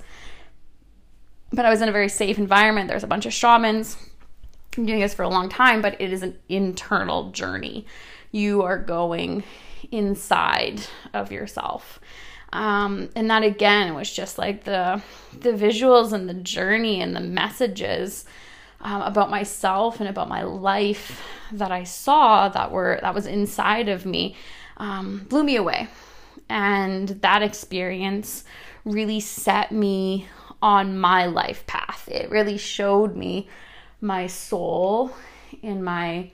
But 1.52 1.64
I 1.64 1.70
was 1.70 1.82
in 1.82 1.88
a 1.88 1.92
very 1.92 2.08
safe 2.08 2.38
environment. 2.38 2.88
There's 2.88 3.04
a 3.04 3.08
bunch 3.08 3.26
of 3.26 3.32
shamans. 3.32 3.96
I'm 4.76 4.86
doing 4.86 5.00
this 5.00 5.14
for 5.14 5.22
a 5.22 5.28
long 5.28 5.48
time, 5.48 5.80
but 5.80 6.00
it 6.00 6.12
is 6.12 6.22
an 6.22 6.38
internal 6.48 7.30
journey. 7.30 7.86
You 8.30 8.62
are 8.62 8.78
going 8.78 9.42
inside 9.90 10.80
of 11.14 11.32
yourself 11.32 12.00
Um, 12.56 13.10
and 13.14 13.28
that 13.28 13.42
again 13.42 13.94
was 13.94 14.10
just 14.10 14.38
like 14.38 14.64
the 14.64 15.02
the 15.38 15.52
visuals 15.52 16.14
and 16.14 16.26
the 16.26 16.32
journey 16.32 17.02
and 17.02 17.14
the 17.14 17.20
messages 17.20 18.24
um, 18.80 19.02
about 19.02 19.28
myself 19.28 20.00
and 20.00 20.08
about 20.08 20.30
my 20.30 20.42
life 20.42 21.22
that 21.52 21.70
I 21.70 21.84
saw 21.84 22.48
that 22.48 22.70
were 22.70 22.98
that 23.02 23.14
was 23.14 23.26
inside 23.26 23.90
of 23.90 24.06
me 24.06 24.36
um, 24.78 25.26
blew 25.28 25.44
me 25.44 25.56
away, 25.56 25.88
and 26.48 27.08
that 27.20 27.42
experience 27.42 28.44
really 28.86 29.20
set 29.20 29.70
me 29.70 30.26
on 30.62 30.98
my 30.98 31.26
life 31.26 31.66
path. 31.66 32.08
It 32.10 32.30
really 32.30 32.56
showed 32.56 33.16
me 33.16 33.50
my 34.00 34.28
soul 34.28 35.12
in 35.60 35.84
my 35.84 36.30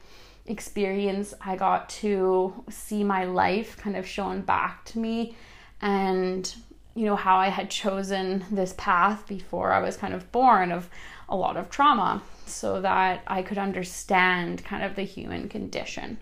experience. 0.46 1.34
I 1.40 1.56
got 1.56 1.88
to 1.88 2.62
see 2.70 3.02
my 3.02 3.24
life 3.24 3.76
kind 3.76 3.96
of 3.96 4.06
shown 4.06 4.42
back 4.42 4.84
to 4.86 5.00
me 5.00 5.34
and 5.82 6.54
you 6.94 7.04
know 7.04 7.16
how 7.16 7.36
I 7.36 7.48
had 7.48 7.70
chosen 7.70 8.44
this 8.50 8.74
path 8.78 9.26
before 9.26 9.72
I 9.72 9.80
was 9.80 9.96
kind 9.96 10.14
of 10.14 10.30
born 10.30 10.70
of 10.72 10.88
a 11.28 11.36
lot 11.36 11.56
of 11.56 11.70
trauma 11.70 12.22
so 12.46 12.80
that 12.80 13.22
I 13.26 13.42
could 13.42 13.58
understand 13.58 14.64
kind 14.64 14.84
of 14.84 14.94
the 14.94 15.02
human 15.02 15.48
condition. 15.48 16.18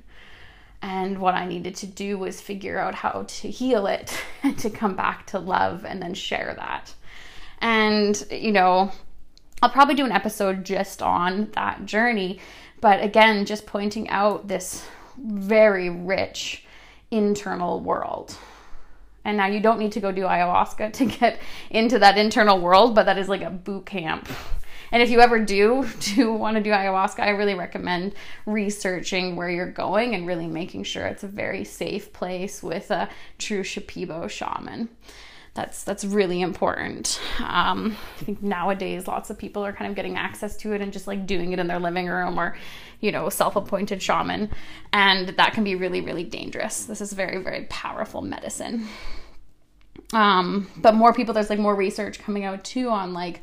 And 0.82 1.18
what 1.18 1.34
I 1.34 1.46
needed 1.46 1.74
to 1.76 1.86
do 1.86 2.16
was 2.16 2.40
figure 2.40 2.78
out 2.78 2.94
how 2.94 3.24
to 3.26 3.50
heal 3.50 3.86
it 3.86 4.18
and 4.42 4.58
to 4.60 4.70
come 4.70 4.96
back 4.96 5.26
to 5.28 5.38
love 5.38 5.84
and 5.84 6.00
then 6.00 6.14
share 6.14 6.54
that. 6.56 6.94
And, 7.60 8.24
you 8.30 8.52
know, 8.52 8.90
I'll 9.62 9.70
probably 9.70 9.94
do 9.94 10.06
an 10.06 10.12
episode 10.12 10.64
just 10.64 11.02
on 11.02 11.50
that 11.52 11.84
journey. 11.84 12.40
But 12.80 13.02
again, 13.02 13.44
just 13.44 13.66
pointing 13.66 14.08
out 14.08 14.48
this 14.48 14.86
very 15.18 15.90
rich 15.90 16.64
internal 17.10 17.80
world. 17.80 18.38
And 19.24 19.36
now 19.36 19.46
you 19.46 19.60
don't 19.60 19.78
need 19.78 19.92
to 19.92 20.00
go 20.00 20.12
do 20.12 20.22
ayahuasca 20.22 20.92
to 20.94 21.04
get 21.04 21.38
into 21.70 21.98
that 21.98 22.16
internal 22.16 22.60
world, 22.60 22.94
but 22.94 23.06
that 23.06 23.18
is 23.18 23.28
like 23.28 23.42
a 23.42 23.50
boot 23.50 23.86
camp. 23.86 24.28
And 24.92 25.02
if 25.02 25.10
you 25.10 25.20
ever 25.20 25.38
do 25.38 25.88
do 26.00 26.32
want 26.32 26.56
to 26.56 26.62
do 26.62 26.70
ayahuasca, 26.70 27.20
I 27.20 27.30
really 27.30 27.54
recommend 27.54 28.14
researching 28.46 29.36
where 29.36 29.48
you're 29.48 29.70
going 29.70 30.14
and 30.14 30.26
really 30.26 30.46
making 30.46 30.84
sure 30.84 31.06
it's 31.06 31.22
a 31.22 31.28
very 31.28 31.64
safe 31.64 32.12
place 32.12 32.62
with 32.62 32.90
a 32.90 33.08
true 33.38 33.62
Shipibo 33.62 34.28
shaman 34.28 34.88
that's 35.54 35.82
that's 35.82 36.04
really 36.04 36.40
important. 36.40 37.20
Um, 37.40 37.96
I 38.20 38.24
think 38.24 38.42
nowadays 38.42 39.08
lots 39.08 39.30
of 39.30 39.38
people 39.38 39.64
are 39.64 39.72
kind 39.72 39.90
of 39.90 39.96
getting 39.96 40.16
access 40.16 40.56
to 40.58 40.72
it 40.72 40.80
and 40.80 40.92
just 40.92 41.06
like 41.06 41.26
doing 41.26 41.52
it 41.52 41.58
in 41.58 41.66
their 41.66 41.80
living 41.80 42.06
room 42.06 42.38
or, 42.38 42.56
you 43.00 43.10
know, 43.10 43.28
self-appointed 43.28 44.00
shaman, 44.00 44.50
and 44.92 45.30
that 45.30 45.52
can 45.52 45.64
be 45.64 45.74
really 45.74 46.00
really 46.00 46.24
dangerous. 46.24 46.84
This 46.84 47.00
is 47.00 47.12
very 47.12 47.42
very 47.42 47.66
powerful 47.68 48.22
medicine. 48.22 48.86
Um, 50.12 50.68
but 50.76 50.94
more 50.94 51.12
people, 51.12 51.34
there's 51.34 51.50
like 51.50 51.58
more 51.58 51.74
research 51.74 52.20
coming 52.20 52.44
out 52.44 52.64
too 52.64 52.88
on 52.88 53.12
like 53.12 53.42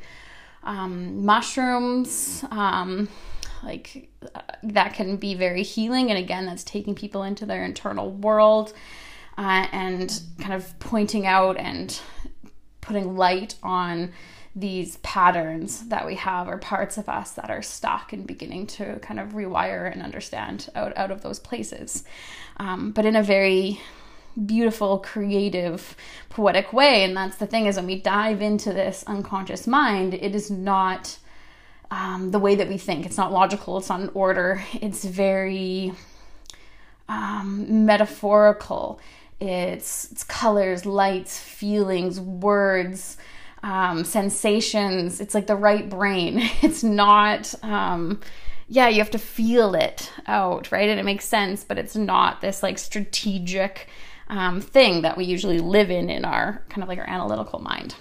um, 0.64 1.26
mushrooms. 1.26 2.44
Um, 2.52 3.10
like 3.64 4.10
uh, 4.36 4.42
that 4.64 4.94
can 4.94 5.18
be 5.18 5.34
very 5.34 5.64
healing, 5.64 6.10
and 6.10 6.18
again, 6.18 6.46
that's 6.46 6.64
taking 6.64 6.96
people 6.96 7.24
into 7.24 7.46
their 7.46 7.66
internal 7.66 8.12
world 8.12 8.72
uh, 9.38 9.68
and 9.72 10.22
kind 10.40 10.54
of 10.54 10.78
pointing 10.80 11.26
out 11.26 11.58
and 11.58 12.00
putting 12.82 13.16
light 13.16 13.56
on 13.62 14.12
these 14.56 14.98
patterns 14.98 15.88
that 15.90 16.08
we 16.08 16.16
have 16.16 16.48
or 16.48 16.58
parts 16.58 16.98
of 16.98 17.08
us 17.08 17.32
that 17.34 17.52
are 17.52 17.62
stuck 17.62 18.12
and 18.12 18.26
beginning 18.26 18.66
to 18.66 18.98
kind 19.00 19.20
of 19.20 19.30
rewire 19.30 19.92
and 19.92 20.02
understand 20.02 20.68
out, 20.74 20.98
out 20.98 21.12
of 21.12 21.22
those 21.22 21.38
places. 21.38 22.04
Um, 22.58 22.92
but 22.92 23.06
in 23.06 23.16
a 23.16 23.22
very 23.22 23.80
beautiful, 24.46 25.00
creative, 25.00 25.96
poetic 26.30 26.74
way. 26.74 27.04
And 27.04 27.16
that's 27.16 27.38
the 27.38 27.46
thing 27.46 27.68
is 27.68 27.76
when 27.76 27.86
we 27.86 28.02
dive 28.02 28.42
into 28.42 28.74
this 28.74 29.04
unconscious 29.06 29.68
mind, 29.68 30.16
it 30.16 30.34
is 30.34 30.50
not 30.50 31.18
um, 31.92 32.32
the 32.32 32.40
way 32.40 32.56
that 32.56 32.68
we 32.68 32.78
think. 32.78 33.06
It's 33.06 33.18
not 33.18 33.32
logical, 33.32 33.78
it's 33.78 33.90
not 33.90 34.02
an 34.02 34.12
order. 34.14 34.64
It's 34.74 35.06
very 35.06 35.94
um, 37.08 37.86
metaphorical 37.86 39.00
it's, 39.40 40.12
it's 40.12 40.24
colors, 40.24 40.86
lights, 40.86 41.40
feelings, 41.40 42.20
words, 42.20 43.18
um, 43.64 44.04
sensations. 44.04 45.20
It's 45.20 45.36
like 45.36 45.48
the 45.48 45.56
right 45.56 45.90
brain. 45.90 46.50
It's 46.62 46.84
not, 46.84 47.54
um, 47.64 48.20
yeah, 48.68 48.88
you 48.90 48.98
have 49.00 49.12
to 49.12 49.20
feel 49.20 49.76
it 49.76 50.12
out, 50.26 50.72
right? 50.72 50.90
And 50.90 51.00
it 51.00 51.04
makes 51.04 51.26
sense, 51.26 51.64
but 51.64 51.78
it's 51.78 51.96
not 51.96 52.42
this 52.42 52.64
like 52.64 52.78
strategic 52.78 53.88
um, 54.30 54.60
thing 54.60 55.02
that 55.04 55.18
we 55.18 55.24
usually 55.24 55.60
live 55.60 55.90
in 55.90 56.10
in 56.10 56.26
our 56.26 56.64
kind 56.70 56.84
of 56.84 56.90
like 56.90 57.00
our 57.00 57.10
analytical 57.10 57.60
mind. 57.60 57.96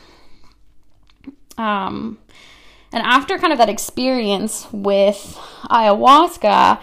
Um, 1.57 2.19
and 2.93 3.03
after 3.03 3.39
kind 3.39 3.53
of 3.53 3.59
that 3.59 3.69
experience 3.69 4.67
with 4.73 5.39
ayahuasca, 5.71 6.81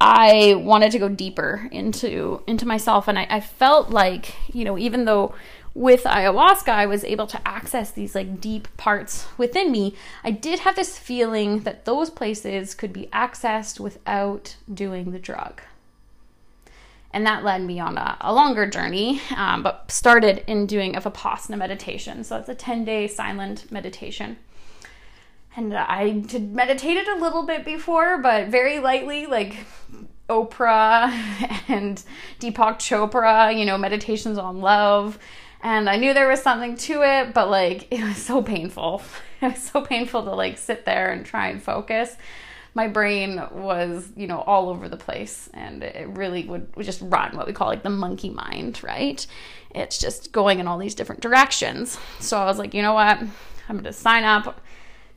I 0.00 0.54
wanted 0.56 0.92
to 0.92 0.98
go 0.98 1.08
deeper 1.08 1.68
into 1.70 2.42
into 2.46 2.66
myself, 2.66 3.08
and 3.08 3.18
I, 3.18 3.26
I 3.30 3.40
felt 3.40 3.90
like 3.90 4.34
you 4.52 4.64
know 4.64 4.78
even 4.78 5.04
though 5.04 5.34
with 5.74 6.04
ayahuasca 6.04 6.68
I 6.68 6.86
was 6.86 7.02
able 7.04 7.26
to 7.26 7.48
access 7.48 7.90
these 7.90 8.14
like 8.14 8.40
deep 8.40 8.68
parts 8.76 9.26
within 9.36 9.72
me, 9.72 9.94
I 10.22 10.30
did 10.30 10.60
have 10.60 10.76
this 10.76 10.98
feeling 10.98 11.60
that 11.60 11.84
those 11.84 12.10
places 12.10 12.74
could 12.74 12.92
be 12.92 13.08
accessed 13.12 13.80
without 13.80 14.56
doing 14.72 15.10
the 15.10 15.18
drug. 15.18 15.60
And 17.12 17.26
that 17.26 17.44
led 17.44 17.62
me 17.62 17.78
on 17.78 17.96
a, 17.96 18.16
a 18.20 18.34
longer 18.34 18.68
journey, 18.68 19.20
um, 19.36 19.62
but 19.62 19.90
started 19.90 20.42
in 20.48 20.66
doing 20.66 20.96
a 20.96 21.00
Vipassana 21.00 21.56
meditation. 21.56 22.24
So 22.24 22.36
it's 22.36 22.48
a 22.48 22.56
10 22.56 22.84
day 22.84 23.06
silent 23.06 23.70
meditation 23.70 24.36
and 25.56 25.74
I 25.76 26.24
meditated 26.38 27.06
a 27.08 27.20
little 27.20 27.44
bit 27.44 27.64
before, 27.64 28.18
but 28.18 28.48
very 28.48 28.80
lightly, 28.80 29.26
like 29.26 29.56
Oprah 30.28 31.10
and 31.68 32.02
Deepak 32.40 32.78
Chopra, 32.78 33.56
you 33.56 33.64
know, 33.64 33.78
meditations 33.78 34.38
on 34.38 34.60
love. 34.60 35.18
And 35.62 35.88
I 35.88 35.96
knew 35.96 36.12
there 36.12 36.28
was 36.28 36.42
something 36.42 36.76
to 36.76 37.02
it, 37.02 37.32
but 37.34 37.48
like 37.50 37.86
it 37.92 38.02
was 38.02 38.16
so 38.16 38.42
painful. 38.42 39.02
It 39.42 39.52
was 39.52 39.62
so 39.62 39.82
painful 39.82 40.24
to 40.24 40.30
like 40.30 40.56
sit 40.56 40.86
there 40.86 41.12
and 41.12 41.26
try 41.26 41.48
and 41.48 41.62
focus. 41.62 42.16
My 42.72 42.88
brain 42.88 43.42
was, 43.52 44.08
you 44.16 44.26
know, 44.26 44.40
all 44.40 44.70
over 44.70 44.88
the 44.88 44.96
place 44.96 45.50
and 45.52 45.82
it 45.82 46.08
really 46.08 46.46
would, 46.46 46.74
would 46.76 46.86
just 46.86 47.02
run 47.02 47.36
what 47.36 47.46
we 47.46 47.52
call 47.52 47.68
like 47.68 47.82
the 47.82 47.90
monkey 47.90 48.30
mind, 48.30 48.82
right? 48.82 49.26
It's 49.74 49.98
just 49.98 50.32
going 50.32 50.60
in 50.60 50.66
all 50.66 50.78
these 50.78 50.94
different 50.94 51.20
directions. 51.20 51.98
So 52.20 52.38
I 52.38 52.46
was 52.46 52.58
like, 52.58 52.72
you 52.72 52.80
know 52.80 52.94
what? 52.94 53.18
I'm 53.18 53.74
going 53.74 53.84
to 53.84 53.92
sign 53.92 54.24
up 54.24 54.62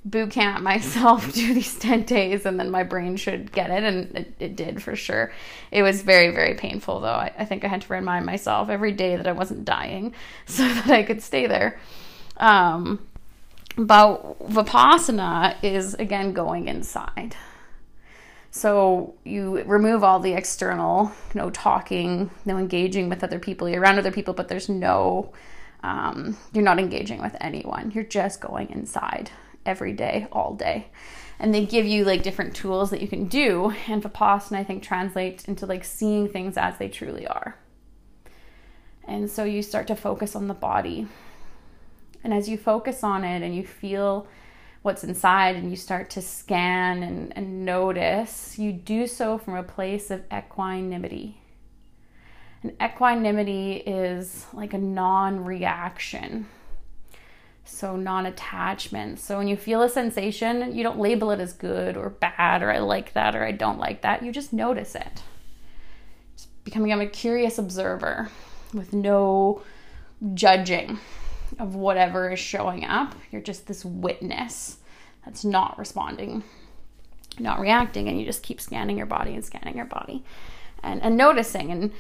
boot 0.10 0.32
camp 0.32 0.64
myself, 0.64 1.34
do 1.34 1.54
these 1.54 1.78
10 1.78 2.04
days, 2.04 2.46
and 2.46 2.60
then 2.60 2.72
my 2.72 2.84
brain 2.84 3.18
should 3.18 3.52
get 3.52 3.70
it. 3.70 3.84
And 3.84 4.16
it, 4.18 4.34
it 4.40 4.56
did 4.56 4.82
for 4.82 4.96
sure. 4.96 5.32
It 5.72 5.84
was 5.84 6.02
very, 6.02 6.32
very 6.32 6.56
painful, 6.56 7.02
though. 7.02 7.08
I, 7.08 7.32
I, 7.38 7.46
think 7.46 7.64
I 7.64 7.68
had 7.68 7.82
to 7.82 7.94
remind 7.94 8.26
myself 8.26 8.70
every 8.70 8.94
day 8.94 9.16
that 9.16 9.28
I 9.28 9.34
wasn't 9.34 9.66
dying 9.66 10.14
so 10.46 10.68
that 10.68 10.90
I 10.90 11.04
could 11.04 11.22
stay 11.22 11.48
there. 11.48 11.80
Um, 12.38 13.06
but 13.78 14.40
Vipassana 14.40 15.56
is, 15.62 15.94
again, 15.96 16.34
going 16.34 16.68
inside. 16.68 17.36
So 18.50 19.14
you 19.24 19.62
remove 19.64 20.04
all 20.04 20.20
the 20.20 20.34
external, 20.34 21.12
know, 21.36 21.52
talking, 21.52 22.32
no 22.46 22.58
engaging 22.58 23.08
with 23.08 23.24
other 23.24 23.38
people. 23.38 23.70
You're 23.70 23.82
around 23.82 24.00
other 24.00 24.12
people, 24.12 24.34
but 24.34 24.48
there's 24.48 24.68
no, 24.68 25.32
um, 25.84 26.36
you're 26.54 26.64
not 26.64 26.80
engaging 26.80 27.22
with 27.22 27.36
anyone. 27.40 27.92
You're 27.92 28.04
just 28.04 28.42
going 28.42 28.72
inside 28.72 29.30
every 29.68 29.94
day, 29.94 30.28
all 30.32 30.56
day. 30.56 30.88
And 31.40 31.54
they 31.54 31.66
give 31.66 31.86
you 31.86 32.04
like 32.04 32.24
different 32.24 32.56
tools 32.56 32.90
that 32.90 33.02
you 33.02 33.08
can 33.08 33.26
do. 33.26 33.74
And 33.88 34.02
Vipassana, 34.02 34.58
I 34.58 34.64
think, 34.64 34.82
translates 34.82 35.46
into 35.46 35.66
like 35.66 35.84
seeing 35.84 36.28
things 36.28 36.58
as 36.58 36.78
they 36.78 36.90
truly 36.90 37.28
are. 37.28 37.56
And 39.08 39.30
so 39.30 39.44
you 39.44 39.62
start 39.62 39.88
to 39.88 39.96
focus 39.96 40.36
on 40.36 40.48
the 40.48 40.54
body. 40.54 41.08
And 42.24 42.34
as 42.34 42.50
you 42.50 42.58
focus 42.58 43.04
on 43.04 43.24
it 43.24 43.44
and 43.44 43.56
you 43.56 43.66
feel 43.66 44.28
what's 44.82 45.04
inside 45.04 45.56
and 45.56 45.70
you 45.70 45.76
start 45.76 46.10
to 46.12 46.22
scan 46.22 47.04
and, 47.04 47.36
and 47.36 47.66
notice, 47.66 48.58
you 48.58 48.74
do 48.74 49.06
so 49.06 49.38
from 49.38 49.56
a 49.56 49.64
place 49.64 50.10
of 50.12 50.24
equanimity. 50.34 51.40
And 52.64 52.74
equanimity 52.82 53.74
is 53.74 54.46
like 54.54 54.74
a 54.74 54.78
non 54.78 55.46
reaction. 55.46 56.48
So, 57.68 57.96
non 57.96 58.26
attachment. 58.26 59.20
So, 59.20 59.38
when 59.38 59.48
you 59.48 59.58
feel 59.58 59.82
a 59.82 59.90
sensation, 59.90 60.76
you 60.76 60.84
don't 60.84 61.00
label 61.00 61.32
it 61.32 61.40
as 61.40 61.54
good 61.54 61.98
or 61.98 62.10
bad 62.10 62.64
or 62.64 62.72
I 62.72 62.80
like 62.80 63.14
that 63.14 63.36
or 63.36 63.44
I 63.44 63.52
don't 63.52 63.78
like 63.78 64.02
that. 64.02 64.24
You 64.24 64.32
just 64.32 64.54
notice 64.54 64.96
it. 64.96 65.24
Just 66.36 66.64
becoming 66.64 66.92
a 66.92 67.08
curious 67.08 67.58
observer 67.58 68.30
with 68.74 68.94
no 68.94 69.62
judging 70.34 71.00
of 71.60 71.76
whatever 71.76 72.32
is 72.32 72.40
showing 72.40 72.86
up. 72.86 73.16
You're 73.32 73.42
just 73.42 73.68
this 73.68 73.86
witness 73.86 74.78
that's 75.26 75.46
not 75.46 75.78
responding, 75.78 76.44
not 77.40 77.60
reacting, 77.60 78.08
and 78.08 78.20
you 78.20 78.26
just 78.26 78.44
keep 78.44 78.62
scanning 78.62 78.98
your 78.98 79.06
body 79.06 79.34
and 79.34 79.44
scanning 79.44 79.76
your 79.76 79.86
body 79.86 80.24
and, 80.84 81.02
and 81.02 81.18
noticing. 81.18 81.72
And 81.72 81.92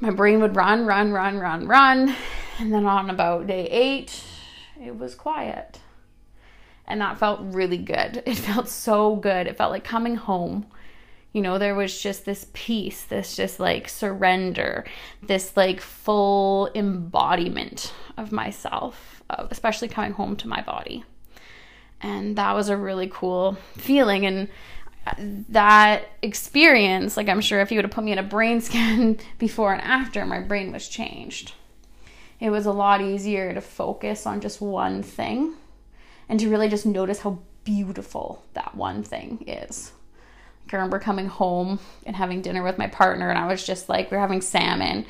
my 0.00 0.10
brain 0.10 0.40
would 0.40 0.56
run, 0.56 0.86
run, 0.86 1.12
run, 1.12 1.38
run, 1.38 1.66
run. 1.66 2.14
And 2.58 2.72
then 2.72 2.86
on 2.86 3.10
about 3.10 3.46
day 3.46 3.66
eight, 3.66 4.22
it 4.84 4.98
was 4.98 5.14
quiet. 5.14 5.80
And 6.86 7.00
that 7.00 7.18
felt 7.18 7.40
really 7.42 7.78
good. 7.78 8.22
It 8.26 8.36
felt 8.36 8.68
so 8.68 9.16
good. 9.16 9.46
It 9.46 9.56
felt 9.56 9.70
like 9.70 9.84
coming 9.84 10.16
home. 10.16 10.66
You 11.32 11.40
know, 11.40 11.58
there 11.58 11.74
was 11.74 11.98
just 11.98 12.24
this 12.26 12.46
peace, 12.52 13.04
this 13.04 13.36
just 13.36 13.58
like 13.58 13.88
surrender, 13.88 14.84
this 15.22 15.56
like 15.56 15.80
full 15.80 16.70
embodiment 16.74 17.94
of 18.18 18.32
myself, 18.32 19.22
especially 19.30 19.88
coming 19.88 20.12
home 20.12 20.36
to 20.36 20.48
my 20.48 20.60
body. 20.60 21.04
And 22.02 22.36
that 22.36 22.54
was 22.54 22.68
a 22.68 22.76
really 22.76 23.08
cool 23.10 23.56
feeling. 23.78 24.26
And 24.26 24.48
uh, 25.06 25.14
that 25.48 26.08
experience, 26.20 27.16
like 27.16 27.28
I'm 27.28 27.40
sure 27.40 27.60
if 27.60 27.70
you 27.70 27.78
would 27.78 27.84
have 27.86 27.92
put 27.92 28.04
me 28.04 28.12
in 28.12 28.18
a 28.18 28.22
brain 28.22 28.60
scan 28.60 29.18
before 29.38 29.72
and 29.72 29.80
after, 29.80 30.26
my 30.26 30.40
brain 30.40 30.72
was 30.72 30.88
changed. 30.88 31.54
It 32.42 32.50
was 32.50 32.66
a 32.66 32.72
lot 32.72 33.00
easier 33.00 33.54
to 33.54 33.60
focus 33.60 34.26
on 34.26 34.40
just 34.40 34.60
one 34.60 35.04
thing 35.04 35.54
and 36.28 36.40
to 36.40 36.50
really 36.50 36.68
just 36.68 36.84
notice 36.84 37.20
how 37.20 37.38
beautiful 37.62 38.42
that 38.54 38.74
one 38.74 39.04
thing 39.04 39.44
is. 39.46 39.92
Like 40.64 40.74
I 40.74 40.76
remember 40.78 40.98
coming 40.98 41.28
home 41.28 41.78
and 42.04 42.16
having 42.16 42.42
dinner 42.42 42.64
with 42.64 42.78
my 42.78 42.88
partner, 42.88 43.30
and 43.30 43.38
I 43.38 43.46
was 43.46 43.64
just 43.64 43.88
like, 43.88 44.10
we 44.10 44.16
are 44.16 44.20
having 44.20 44.40
salmon. 44.40 45.06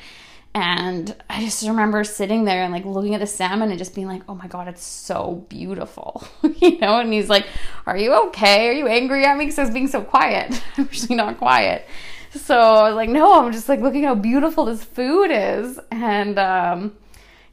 And 0.53 1.15
I 1.27 1.43
just 1.43 1.67
remember 1.67 2.03
sitting 2.03 2.45
there 2.45 2.61
and 2.61 2.71
like 2.71 2.85
looking 2.85 3.15
at 3.15 3.19
the 3.19 3.25
salmon 3.25 3.71
and 3.71 3.79
just 3.79 3.95
being 3.95 4.05
like, 4.05 4.21
oh 4.29 4.35
my 4.35 4.45
God, 4.45 4.67
it's 4.67 4.83
so 4.83 5.43
beautiful. 5.49 6.27
you 6.43 6.77
know? 6.77 6.99
And 6.99 7.11
he's 7.11 7.29
like, 7.29 7.47
are 7.87 7.97
you 7.97 8.13
okay? 8.27 8.69
Are 8.69 8.73
you 8.73 8.87
angry 8.87 9.25
at 9.25 9.35
me 9.37 9.45
because 9.45 9.57
I 9.57 9.63
was 9.63 9.73
being 9.73 9.87
so 9.87 10.03
quiet? 10.03 10.61
I'm 10.77 10.87
usually 10.91 11.15
not 11.15 11.39
quiet. 11.39 11.87
So 12.29 12.55
I 12.55 12.89
was 12.89 12.95
like, 12.95 13.09
no, 13.09 13.43
I'm 13.43 13.51
just 13.51 13.67
like 13.69 13.79
looking 13.79 14.03
how 14.03 14.13
beautiful 14.13 14.65
this 14.65 14.83
food 14.83 15.31
is. 15.31 15.79
And 15.89 16.37
um, 16.37 16.95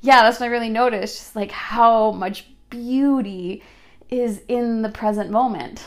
yeah, 0.01 0.23
that's 0.23 0.41
when 0.41 0.49
I 0.49 0.53
really 0.53 0.71
noticed 0.71 1.19
just 1.19 1.37
like 1.37 1.51
how 1.51 2.13
much 2.13 2.47
beauty 2.71 3.63
is 4.09 4.43
in 4.49 4.83
the 4.83 4.89
present 4.89 5.31
moment. 5.31 5.85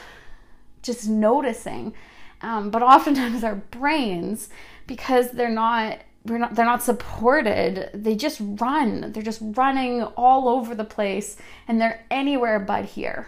Just 0.82 1.08
noticing. 1.08 1.94
Um, 2.42 2.70
but 2.70 2.84
oftentimes 2.84 3.44
our 3.44 3.56
brains, 3.56 4.50
because 4.88 5.32
they're 5.32 5.50
not 5.50 6.00
we're 6.26 6.38
not 6.38 6.56
they're 6.56 6.66
not 6.66 6.82
supported 6.82 7.90
they 7.94 8.16
just 8.16 8.40
run 8.42 9.12
they're 9.12 9.22
just 9.24 9.42
running 9.42 10.04
all 10.04 10.48
over 10.48 10.74
the 10.74 10.86
place 10.86 11.36
and 11.68 11.82
they're 11.82 12.06
anywhere 12.10 12.60
but 12.60 12.86
here 12.86 13.28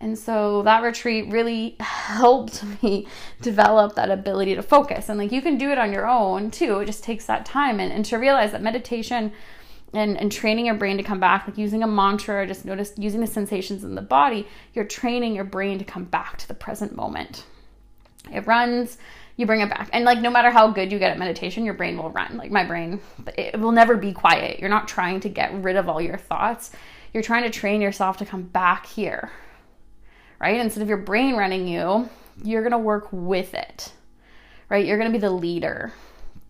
and 0.00 0.18
so 0.18 0.62
that 0.62 0.82
retreat 0.82 1.30
really 1.30 1.76
helped 1.80 2.64
me 2.82 3.06
develop 3.40 3.94
that 3.94 4.10
ability 4.10 4.54
to 4.54 4.62
focus 4.62 5.08
and 5.08 5.18
like 5.18 5.32
you 5.32 5.42
can 5.42 5.56
do 5.56 5.70
it 5.70 5.78
on 5.78 5.92
your 5.92 6.06
own 6.06 6.50
too 6.50 6.80
it 6.80 6.86
just 6.86 7.04
takes 7.04 7.26
that 7.26 7.44
time 7.46 7.80
and, 7.80 7.92
and 7.92 8.04
to 8.04 8.16
realize 8.16 8.52
that 8.52 8.62
meditation 8.62 9.32
and, 9.94 10.18
and 10.18 10.30
training 10.30 10.66
your 10.66 10.74
brain 10.74 10.96
to 10.96 11.02
come 11.02 11.20
back, 11.20 11.46
like 11.46 11.56
using 11.56 11.82
a 11.82 11.86
mantra 11.86 12.42
or 12.42 12.46
just 12.46 12.64
notice 12.64 12.92
using 12.96 13.20
the 13.20 13.26
sensations 13.26 13.84
in 13.84 13.94
the 13.94 14.02
body, 14.02 14.46
you're 14.74 14.84
training 14.84 15.34
your 15.34 15.44
brain 15.44 15.78
to 15.78 15.84
come 15.84 16.04
back 16.04 16.36
to 16.38 16.48
the 16.48 16.54
present 16.54 16.94
moment. 16.94 17.44
It 18.32 18.46
runs, 18.46 18.98
you 19.36 19.46
bring 19.46 19.60
it 19.60 19.70
back. 19.70 19.88
And 19.92 20.04
like 20.04 20.20
no 20.20 20.30
matter 20.30 20.50
how 20.50 20.68
good 20.70 20.90
you 20.90 20.98
get 20.98 21.12
at 21.12 21.18
meditation, 21.18 21.64
your 21.64 21.74
brain 21.74 21.96
will 21.96 22.10
run. 22.10 22.36
Like 22.36 22.50
my 22.50 22.64
brain, 22.64 23.00
it 23.38 23.58
will 23.60 23.72
never 23.72 23.96
be 23.96 24.12
quiet. 24.12 24.58
You're 24.58 24.70
not 24.70 24.88
trying 24.88 25.20
to 25.20 25.28
get 25.28 25.54
rid 25.54 25.76
of 25.76 25.88
all 25.88 26.00
your 26.00 26.18
thoughts. 26.18 26.72
You're 27.12 27.22
trying 27.22 27.44
to 27.44 27.50
train 27.50 27.80
yourself 27.80 28.16
to 28.18 28.26
come 28.26 28.42
back 28.42 28.86
here. 28.86 29.30
Right? 30.40 30.60
Instead 30.60 30.82
of 30.82 30.88
your 30.88 30.98
brain 30.98 31.36
running 31.36 31.66
you, 31.66 32.08
you're 32.42 32.62
going 32.62 32.72
to 32.72 32.78
work 32.78 33.08
with 33.12 33.54
it. 33.54 33.92
Right? 34.68 34.84
You're 34.84 34.98
going 34.98 35.10
to 35.10 35.16
be 35.16 35.20
the 35.20 35.30
leader, 35.30 35.92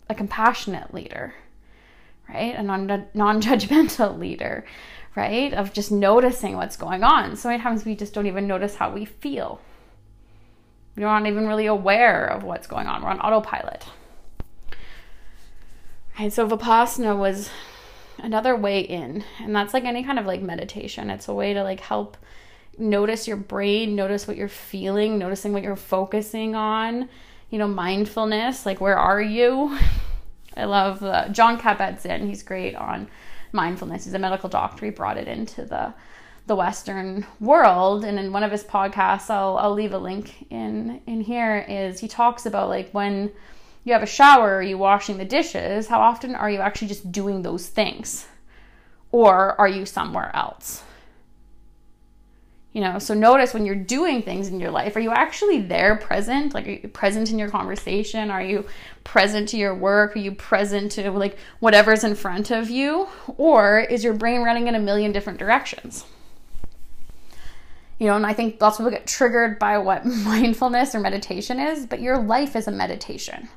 a 0.09 0.15
compassionate 0.15 0.93
leader 0.93 1.33
right? 2.29 2.55
A 2.55 2.63
non 2.63 2.87
judgmental 3.41 4.17
leader, 4.19 4.65
right? 5.15 5.53
Of 5.53 5.73
just 5.73 5.91
noticing 5.91 6.55
what's 6.55 6.77
going 6.77 7.03
on. 7.03 7.35
So 7.35 7.49
many 7.49 7.61
times 7.61 7.85
we 7.85 7.95
just 7.95 8.13
don't 8.13 8.27
even 8.27 8.47
notice 8.47 8.75
how 8.75 8.91
we 8.91 9.05
feel. 9.05 9.61
We're 10.95 11.03
not 11.03 11.27
even 11.27 11.47
really 11.47 11.65
aware 11.65 12.25
of 12.25 12.43
what's 12.43 12.67
going 12.67 12.87
on. 12.87 13.01
We're 13.01 13.09
on 13.09 13.19
autopilot. 13.19 13.85
Right, 16.17 16.31
so 16.31 16.47
Vipassana 16.47 17.17
was 17.17 17.49
another 18.17 18.55
way 18.55 18.79
in, 18.79 19.25
and 19.41 19.53
that's 19.53 19.73
like 19.73 19.83
any 19.83 20.03
kind 20.03 20.17
of 20.17 20.25
like 20.25 20.41
meditation. 20.41 21.09
It's 21.09 21.27
a 21.27 21.33
way 21.33 21.53
to 21.53 21.63
like 21.63 21.81
help 21.81 22.15
notice 22.77 23.27
your 23.27 23.37
brain, 23.37 23.95
notice 23.95 24.27
what 24.27 24.37
you're 24.37 24.47
feeling, 24.47 25.17
noticing 25.17 25.53
what 25.53 25.63
you're 25.63 25.75
focusing 25.75 26.55
on, 26.55 27.09
you 27.49 27.59
know, 27.59 27.67
mindfulness, 27.67 28.65
like 28.65 28.81
where 28.81 28.97
are 28.97 29.21
you? 29.21 29.77
I 30.57 30.65
love 30.65 31.03
uh, 31.03 31.29
Jon 31.29 31.59
Kabat-Zinn. 31.59 32.27
He's 32.27 32.43
great 32.43 32.75
on 32.75 33.09
mindfulness. 33.51 34.05
He's 34.05 34.13
a 34.13 34.19
medical 34.19 34.49
doctor. 34.49 34.85
He 34.85 34.91
brought 34.91 35.17
it 35.17 35.27
into 35.27 35.65
the 35.65 35.93
the 36.47 36.55
Western 36.55 37.25
world. 37.39 38.05
And 38.05 38.19
in 38.19 38.31
one 38.31 38.43
of 38.43 38.51
his 38.51 38.63
podcasts, 38.63 39.29
I'll 39.29 39.57
I'll 39.57 39.73
leave 39.73 39.93
a 39.93 39.97
link 39.97 40.45
in 40.49 41.01
in 41.07 41.21
here. 41.21 41.65
Is 41.67 41.99
he 41.99 42.07
talks 42.07 42.45
about 42.45 42.69
like 42.69 42.91
when 42.91 43.31
you 43.83 43.93
have 43.93 44.03
a 44.03 44.07
shower, 44.07 44.55
are 44.55 44.63
you 44.63 44.77
washing 44.77 45.17
the 45.17 45.25
dishes? 45.25 45.87
How 45.87 46.01
often 46.01 46.35
are 46.35 46.49
you 46.49 46.59
actually 46.59 46.87
just 46.87 47.11
doing 47.11 47.41
those 47.41 47.67
things, 47.67 48.27
or 49.11 49.59
are 49.59 49.67
you 49.67 49.85
somewhere 49.85 50.35
else? 50.35 50.83
You 52.75 52.81
know 52.81 52.99
so 52.99 53.13
notice 53.13 53.53
when 53.53 53.65
you're 53.65 53.73
doing 53.73 54.21
things 54.21 54.49
in 54.49 54.59
your 54.59 54.69
life 54.69 54.97
are 54.97 54.99
you 54.99 55.11
actually 55.11 55.61
there 55.61 55.95
present? 55.95 56.53
Like 56.53 56.67
are 56.67 56.71
you 56.71 56.87
present 56.89 57.31
in 57.31 57.39
your 57.39 57.49
conversation? 57.49 58.29
Are 58.29 58.43
you 58.43 58.65
present 59.05 59.47
to 59.49 59.57
your 59.57 59.73
work? 59.73 60.13
Are 60.13 60.19
you 60.19 60.33
present 60.33 60.91
to 60.93 61.09
like 61.09 61.37
whatever's 61.61 62.03
in 62.03 62.15
front 62.15 62.51
of 62.51 62.69
you? 62.69 63.07
Or 63.37 63.79
is 63.79 64.03
your 64.03 64.13
brain 64.13 64.41
running 64.41 64.67
in 64.67 64.75
a 64.75 64.79
million 64.79 65.13
different 65.13 65.39
directions? 65.39 66.03
You 67.97 68.07
know 68.07 68.17
and 68.17 68.25
i 68.25 68.33
think 68.33 68.59
lots 68.59 68.77
of 68.77 68.83
people 68.85 68.91
get 68.91 69.07
triggered 69.07 69.57
by 69.57 69.77
what 69.77 70.05
mindfulness 70.31 70.93
or 70.93 70.99
meditation 70.99 71.61
is 71.61 71.85
but 71.85 72.01
your 72.01 72.17
life 72.17 72.57
is 72.57 72.67
a 72.67 72.71
meditation 72.71 73.47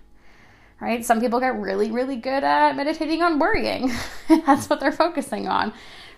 right? 0.81 1.05
Some 1.05 1.21
people 1.21 1.41
get 1.41 1.59
really 1.59 1.91
really 1.91 2.15
good 2.15 2.45
at 2.45 2.77
meditating 2.77 3.21
on 3.21 3.41
worrying. 3.41 3.91
That's 4.29 4.71
what 4.71 4.79
they're 4.79 4.93
focusing 4.93 5.49
on 5.49 5.73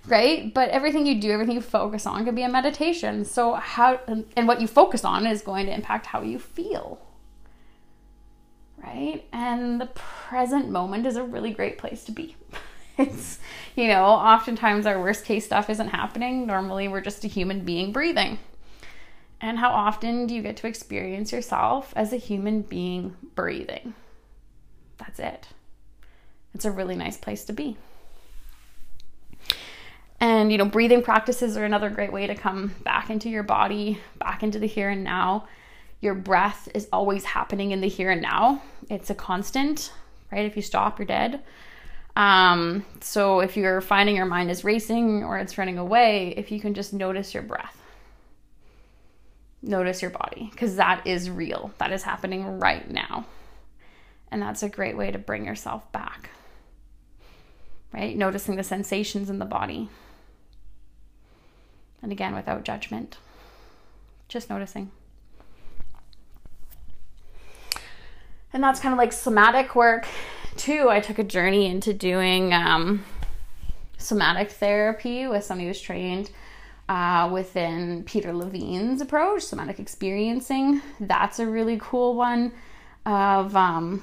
right? 0.06 0.52
But 0.52 0.70
everything 0.70 1.06
you 1.06 1.20
do, 1.20 1.30
everything 1.30 1.54
you 1.54 1.60
focus 1.60 2.06
on 2.06 2.24
could 2.24 2.34
be 2.34 2.42
a 2.42 2.48
meditation. 2.48 3.24
So 3.24 3.54
how 3.54 4.00
and 4.36 4.48
what 4.48 4.60
you 4.60 4.66
focus 4.66 5.04
on 5.04 5.26
is 5.26 5.42
going 5.42 5.66
to 5.66 5.74
impact 5.74 6.06
how 6.06 6.22
you 6.22 6.38
feel. 6.38 7.00
Right? 8.82 9.24
And 9.32 9.80
the 9.80 9.86
present 9.86 10.70
moment 10.70 11.06
is 11.06 11.16
a 11.16 11.22
really 11.22 11.52
great 11.52 11.78
place 11.78 12.04
to 12.04 12.12
be. 12.12 12.36
It's, 12.98 13.38
you 13.76 13.88
know, 13.88 14.04
oftentimes 14.04 14.84
our 14.84 15.00
worst 15.00 15.24
case 15.24 15.46
stuff 15.46 15.70
isn't 15.70 15.88
happening. 15.88 16.46
Normally 16.46 16.86
we're 16.86 17.00
just 17.00 17.24
a 17.24 17.28
human 17.28 17.64
being 17.64 17.92
breathing. 17.92 18.38
And 19.40 19.58
how 19.58 19.70
often 19.70 20.26
do 20.26 20.34
you 20.34 20.42
get 20.42 20.58
to 20.58 20.66
experience 20.66 21.32
yourself 21.32 21.94
as 21.96 22.12
a 22.12 22.18
human 22.18 22.60
being 22.60 23.16
breathing? 23.34 23.94
That's 24.98 25.18
it. 25.18 25.48
It's 26.54 26.66
a 26.66 26.70
really 26.70 26.94
nice 26.94 27.16
place 27.16 27.44
to 27.46 27.54
be. 27.54 27.78
And, 30.20 30.52
you 30.52 30.58
know, 30.58 30.66
breathing 30.66 31.02
practices 31.02 31.56
are 31.56 31.64
another 31.64 31.88
great 31.88 32.12
way 32.12 32.26
to 32.26 32.34
come 32.34 32.74
back 32.84 33.08
into 33.08 33.30
your 33.30 33.42
body, 33.42 33.98
back 34.18 34.42
into 34.42 34.58
the 34.58 34.66
here 34.66 34.90
and 34.90 35.02
now. 35.02 35.48
Your 36.00 36.14
breath 36.14 36.68
is 36.74 36.88
always 36.92 37.24
happening 37.24 37.70
in 37.70 37.80
the 37.80 37.88
here 37.88 38.10
and 38.10 38.20
now. 38.20 38.62
It's 38.90 39.08
a 39.08 39.14
constant, 39.14 39.92
right? 40.30 40.44
If 40.44 40.56
you 40.56 40.62
stop, 40.62 40.98
you're 40.98 41.06
dead. 41.06 41.42
Um, 42.16 42.84
so 43.00 43.40
if 43.40 43.56
you're 43.56 43.80
finding 43.80 44.16
your 44.16 44.26
mind 44.26 44.50
is 44.50 44.62
racing 44.62 45.24
or 45.24 45.38
it's 45.38 45.56
running 45.56 45.78
away, 45.78 46.34
if 46.36 46.50
you 46.50 46.60
can 46.60 46.74
just 46.74 46.92
notice 46.92 47.32
your 47.32 47.42
breath, 47.42 47.80
notice 49.62 50.02
your 50.02 50.10
body, 50.10 50.48
because 50.50 50.76
that 50.76 51.06
is 51.06 51.30
real. 51.30 51.72
That 51.78 51.92
is 51.92 52.02
happening 52.02 52.58
right 52.58 52.90
now. 52.90 53.26
And 54.30 54.42
that's 54.42 54.62
a 54.62 54.68
great 54.68 54.96
way 54.96 55.10
to 55.10 55.18
bring 55.18 55.44
yourself 55.44 55.90
back, 55.92 56.30
right? 57.92 58.16
Noticing 58.16 58.56
the 58.56 58.62
sensations 58.62 59.30
in 59.30 59.38
the 59.38 59.44
body. 59.44 59.88
And 62.02 62.12
again, 62.12 62.34
without 62.34 62.64
judgment, 62.64 63.18
just 64.28 64.48
noticing. 64.48 64.90
And 68.52 68.62
that's 68.62 68.80
kind 68.80 68.92
of 68.92 68.98
like 68.98 69.12
somatic 69.12 69.76
work 69.76 70.06
too. 70.56 70.88
I 70.90 71.00
took 71.00 71.18
a 71.18 71.24
journey 71.24 71.66
into 71.66 71.92
doing 71.92 72.52
um, 72.52 73.04
somatic 73.96 74.50
therapy 74.50 75.26
with 75.26 75.44
somebody 75.44 75.68
who's 75.68 75.80
trained 75.80 76.30
uh, 76.88 77.30
within 77.32 78.02
Peter 78.04 78.32
Levine's 78.32 79.00
approach, 79.00 79.42
somatic 79.42 79.78
experiencing. 79.78 80.82
That's 80.98 81.38
a 81.38 81.46
really 81.46 81.78
cool 81.80 82.16
one 82.16 82.52
of 83.06 83.54
um, 83.54 84.02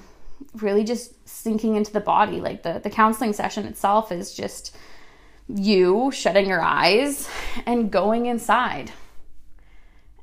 really 0.56 0.84
just 0.84 1.28
sinking 1.28 1.76
into 1.76 1.92
the 1.92 2.00
body. 2.00 2.40
Like 2.40 2.64
the, 2.64 2.80
the 2.82 2.90
counseling 2.90 3.34
session 3.34 3.66
itself 3.66 4.12
is 4.12 4.34
just 4.34 4.76
you 5.48 6.12
shutting 6.12 6.48
your 6.48 6.62
eyes 6.62 7.30
and 7.66 7.92
going 7.92 8.26
inside. 8.26 8.92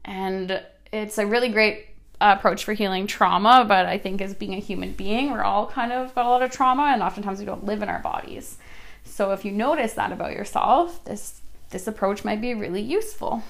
And 0.04 0.62
it's 0.92 1.18
a 1.18 1.26
really 1.26 1.48
great 1.48 1.86
approach 2.20 2.64
for 2.64 2.72
healing 2.72 3.06
trauma, 3.06 3.64
but 3.66 3.86
I 3.86 3.98
think 3.98 4.20
as 4.20 4.34
being 4.34 4.54
a 4.54 4.60
human 4.60 4.92
being, 4.92 5.30
we're 5.30 5.42
all 5.42 5.66
kind 5.66 5.92
of 5.92 6.14
got 6.14 6.26
a 6.26 6.28
lot 6.28 6.42
of 6.42 6.50
trauma 6.50 6.84
and 6.84 7.02
oftentimes 7.02 7.38
we 7.38 7.44
don't 7.44 7.64
live 7.64 7.82
in 7.82 7.88
our 7.88 8.00
bodies. 8.00 8.58
So 9.04 9.32
if 9.32 9.44
you 9.44 9.52
notice 9.52 9.94
that 9.94 10.12
about 10.12 10.32
yourself, 10.32 11.04
this 11.04 11.40
this 11.70 11.86
approach 11.86 12.24
might 12.24 12.40
be 12.40 12.54
really 12.54 12.80
useful. 12.80 13.42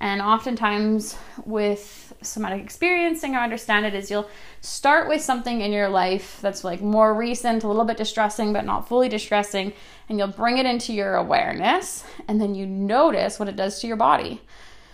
And 0.00 0.22
oftentimes 0.22 1.16
with 1.44 2.14
somatic 2.22 2.62
experiencing, 2.62 3.36
I 3.36 3.44
understand 3.44 3.84
it 3.84 3.94
is 3.94 4.10
you'll 4.10 4.30
start 4.62 5.08
with 5.08 5.20
something 5.20 5.60
in 5.60 5.72
your 5.72 5.90
life 5.90 6.38
that's 6.40 6.64
like 6.64 6.80
more 6.80 7.12
recent, 7.12 7.64
a 7.64 7.68
little 7.68 7.84
bit 7.84 7.98
distressing, 7.98 8.54
but 8.54 8.64
not 8.64 8.88
fully 8.88 9.10
distressing, 9.10 9.74
and 10.08 10.18
you'll 10.18 10.28
bring 10.28 10.56
it 10.56 10.64
into 10.64 10.94
your 10.94 11.16
awareness, 11.16 12.02
and 12.28 12.40
then 12.40 12.54
you 12.54 12.66
notice 12.66 13.38
what 13.38 13.48
it 13.48 13.56
does 13.56 13.78
to 13.80 13.86
your 13.86 13.96
body. 13.96 14.40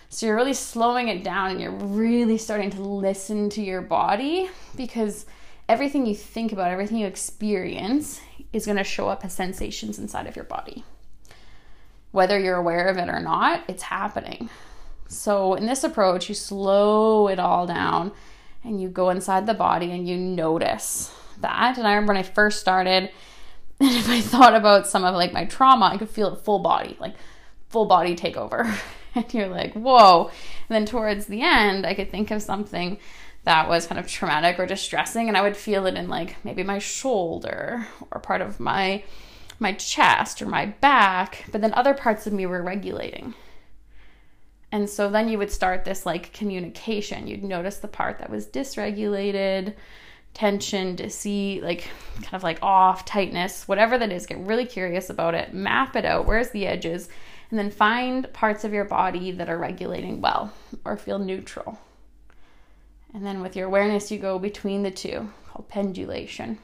So 0.09 0.25
you're 0.25 0.35
really 0.35 0.53
slowing 0.53 1.07
it 1.09 1.23
down 1.23 1.51
and 1.51 1.61
you're 1.61 1.71
really 1.71 2.37
starting 2.37 2.69
to 2.71 2.81
listen 2.81 3.49
to 3.51 3.61
your 3.61 3.81
body 3.81 4.49
because 4.75 5.25
everything 5.67 6.05
you 6.05 6.15
think 6.15 6.53
about, 6.53 6.71
everything 6.71 6.97
you 6.97 7.07
experience 7.07 8.21
is 8.53 8.65
going 8.65 8.77
to 8.77 8.85
show 8.85 9.09
up 9.09 9.25
as 9.25 9.33
sensations 9.33 9.99
inside 9.99 10.27
of 10.27 10.35
your 10.35 10.45
body. 10.45 10.85
Whether 12.11 12.39
you're 12.39 12.55
aware 12.55 12.87
of 12.87 12.97
it 12.97 13.09
or 13.09 13.19
not, 13.19 13.63
it's 13.67 13.83
happening. 13.83 14.49
So, 15.07 15.53
in 15.53 15.65
this 15.65 15.83
approach, 15.83 16.29
you 16.29 16.35
slow 16.35 17.27
it 17.27 17.39
all 17.39 17.65
down 17.65 18.11
and 18.63 18.81
you 18.81 18.89
go 18.89 19.09
inside 19.09 19.45
the 19.45 19.53
body 19.53 19.91
and 19.91 20.07
you 20.07 20.17
notice 20.17 21.13
that. 21.39 21.77
And 21.77 21.87
I 21.87 21.91
remember 21.91 22.13
when 22.13 22.23
I 22.23 22.23
first 22.23 22.59
started, 22.59 23.09
and 23.79 23.91
if 23.91 24.09
I 24.09 24.21
thought 24.21 24.55
about 24.55 24.87
some 24.87 25.03
of 25.03 25.15
like 25.15 25.33
my 25.33 25.45
trauma, 25.45 25.85
I 25.85 25.97
could 25.97 26.09
feel 26.09 26.33
it 26.33 26.41
full 26.41 26.59
body, 26.59 26.97
like 26.99 27.15
full 27.69 27.85
body 27.85 28.15
takeover. 28.15 28.77
and 29.15 29.33
you're 29.33 29.47
like, 29.47 29.73
whoa. 29.73 30.25
And 30.69 30.75
then 30.75 30.85
towards 30.85 31.27
the 31.27 31.41
end, 31.41 31.85
I 31.85 31.93
could 31.93 32.11
think 32.11 32.31
of 32.31 32.41
something 32.41 32.97
that 33.43 33.69
was 33.69 33.87
kind 33.87 33.97
of 33.97 34.07
traumatic 34.07 34.59
or 34.59 34.65
distressing, 34.65 35.29
and 35.29 35.37
I 35.37 35.41
would 35.41 35.55
feel 35.55 35.85
it 35.85 35.95
in 35.95 36.09
like 36.09 36.35
maybe 36.43 36.63
my 36.63 36.79
shoulder 36.79 37.87
or 38.11 38.19
part 38.19 38.41
of 38.41 38.59
my 38.59 39.03
my 39.59 39.73
chest 39.73 40.41
or 40.41 40.45
my 40.45 40.67
back, 40.67 41.45
but 41.51 41.61
then 41.61 41.73
other 41.73 41.93
parts 41.93 42.27
of 42.27 42.33
me 42.33 42.45
were 42.45 42.61
regulating. 42.61 43.33
And 44.71 44.89
so 44.89 45.09
then 45.09 45.29
you 45.29 45.37
would 45.37 45.51
start 45.51 45.85
this 45.85 46.05
like 46.05 46.33
communication. 46.33 47.27
You'd 47.27 47.43
notice 47.43 47.77
the 47.77 47.87
part 47.87 48.19
that 48.19 48.29
was 48.29 48.47
dysregulated, 48.47 49.75
tension, 50.33 50.95
deceit, 50.95 51.63
like 51.63 51.87
kind 52.21 52.33
of 52.33 52.43
like 52.43 52.59
off, 52.61 53.05
tightness, 53.05 53.67
whatever 53.67 53.97
that 53.97 54.11
is. 54.11 54.25
Get 54.25 54.39
really 54.39 54.65
curious 54.65 55.09
about 55.09 55.35
it, 55.35 55.53
map 55.53 55.95
it 55.95 56.05
out. 56.05 56.25
Where's 56.25 56.49
the 56.49 56.67
edges? 56.67 57.09
And 57.49 57.57
then 57.57 57.71
find 57.71 58.31
parts 58.33 58.65
of 58.65 58.73
your 58.73 58.83
body 58.83 59.31
that 59.31 59.49
are 59.49 59.57
regulating 59.57 60.19
well 60.19 60.51
or 60.83 60.97
feel 60.97 61.17
neutral. 61.17 61.79
And 63.13 63.25
then 63.25 63.41
with 63.41 63.55
your 63.55 63.67
awareness, 63.67 64.11
you 64.11 64.19
go 64.19 64.37
between 64.37 64.83
the 64.83 64.91
two, 64.91 65.31
called 65.47 65.69
pendulation. 65.69 66.59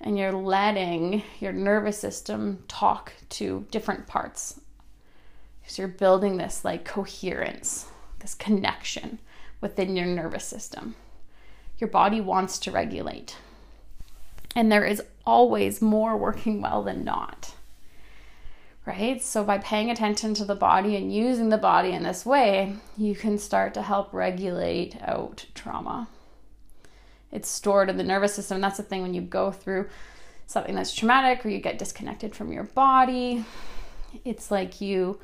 And 0.00 0.16
you're 0.16 0.32
letting 0.32 1.24
your 1.40 1.52
nervous 1.52 1.98
system 1.98 2.62
talk 2.68 3.12
to 3.30 3.66
different 3.72 4.06
parts 4.06 4.60
because 5.66 5.78
you're 5.78 5.88
building 5.88 6.36
this 6.36 6.64
like 6.64 6.84
coherence, 6.84 7.86
this 8.20 8.34
connection 8.34 9.18
within 9.60 9.96
your 9.96 10.06
nervous 10.06 10.44
system. 10.44 10.94
Your 11.78 11.90
body 11.90 12.20
wants 12.20 12.60
to 12.60 12.70
regulate. 12.70 13.36
And 14.54 14.70
there 14.70 14.84
is 14.84 15.02
always 15.26 15.82
more 15.82 16.16
working 16.16 16.62
well 16.62 16.84
than 16.84 17.02
not. 17.02 17.54
Right? 18.86 19.20
So, 19.20 19.42
by 19.42 19.58
paying 19.58 19.90
attention 19.90 20.34
to 20.34 20.44
the 20.44 20.54
body 20.54 20.94
and 20.94 21.12
using 21.12 21.48
the 21.48 21.58
body 21.58 21.90
in 21.90 22.04
this 22.04 22.24
way, 22.24 22.76
you 22.96 23.16
can 23.16 23.36
start 23.36 23.74
to 23.74 23.82
help 23.82 24.12
regulate 24.12 24.96
out 25.02 25.46
trauma. 25.52 26.06
It's 27.32 27.48
stored 27.48 27.90
in 27.90 27.96
the 27.96 28.04
nervous 28.04 28.36
system. 28.36 28.60
That's 28.60 28.76
the 28.76 28.84
thing 28.84 29.02
when 29.02 29.14
you 29.14 29.20
go 29.20 29.50
through 29.50 29.88
something 30.46 30.76
that's 30.76 30.94
traumatic 30.94 31.44
or 31.44 31.48
you 31.48 31.58
get 31.58 31.76
disconnected 31.76 32.36
from 32.36 32.52
your 32.52 32.62
body. 32.62 33.44
It's 34.24 34.52
like 34.52 34.80
you 34.80 35.18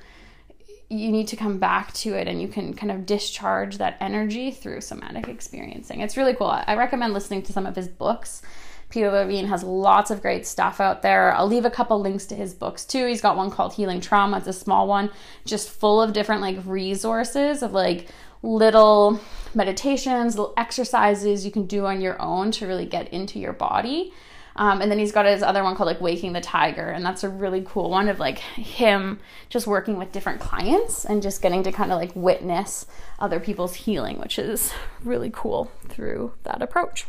you 0.93 1.11
need 1.11 1.29
to 1.29 1.37
come 1.37 1.59
back 1.59 1.93
to 1.95 2.15
it 2.15 2.29
and 2.29 2.41
you 2.41 2.49
can 2.49 2.75
kind 2.75 2.93
of 2.93 3.07
discharge 3.07 3.79
that 3.79 3.97
energy 4.01 4.51
through 4.51 4.83
somatic 4.83 5.27
experiencing. 5.27 6.01
It's 6.01 6.17
really 6.17 6.35
cool. 6.35 6.49
I 6.49 6.75
recommend 6.77 7.15
listening 7.15 7.43
to 7.45 7.53
some 7.53 7.65
of 7.65 7.75
his 7.75 7.89
books. 7.89 8.43
Peter 8.91 9.11
Levine 9.11 9.47
has 9.47 9.65
lots 9.65 10.11
of 10.11 10.21
great 10.21 10.47
stuff 10.47 10.79
out 10.79 11.01
there. 11.01 11.35
I'll 11.35 11.47
leave 11.47 11.65
a 11.65 11.71
couple 11.71 11.99
links 11.99 12.27
to 12.27 12.35
his 12.35 12.53
books 12.53 12.85
too. 12.85 13.07
He's 13.07 13.23
got 13.23 13.39
one 13.39 13.51
called 13.51 13.73
Healing 13.73 14.03
Trauma. 14.03 14.37
It's 14.37 14.47
a 14.47 14.53
small 14.53 14.87
one, 14.87 15.11
just 15.47 15.71
full 15.71 16.03
of 16.03 16.13
different 16.13 16.43
like 16.43 16.59
resources 16.67 17.63
of 17.63 17.73
like 17.73 18.09
little 18.43 19.19
meditations, 19.55 20.37
little 20.37 20.53
exercises 20.59 21.47
you 21.47 21.51
can 21.51 21.65
do 21.65 21.87
on 21.87 22.03
your 22.03 22.21
own 22.21 22.51
to 22.51 22.67
really 22.67 22.87
get 22.87 23.09
into 23.15 23.39
your 23.39 23.55
body. 23.55 24.13
Um, 24.57 24.83
and 24.83 24.91
then 24.91 24.99
he's 24.99 25.13
got 25.13 25.25
his 25.25 25.43
other 25.43 25.63
one 25.63 25.75
called 25.75 25.87
like 25.87 26.01
Waking 26.01 26.35
the 26.35 26.41
Tiger, 26.41 26.89
and 26.89 27.05
that's 27.05 27.25
a 27.25 27.29
really 27.29 27.65
cool 27.67 27.91
one 27.91 28.09
of 28.09 28.19
like 28.19 28.39
him 28.39 29.19
just 29.49 29.67
working 29.67 29.97
with 29.99 30.13
different 30.13 30.41
clients 30.41 31.05
and 31.05 31.23
just 31.23 31.41
getting 31.41 31.63
to 31.63 31.73
kind 31.73 31.91
of 31.91 31.99
like 31.99 32.13
witness 32.15 32.87
other 33.19 33.41
people's 33.41 33.75
healing, 33.75 34.19
which 34.19 34.39
is 34.39 34.73
really 35.03 35.31
cool 35.33 35.71
through 35.89 36.35
that 36.43 36.61
approach. 36.61 37.07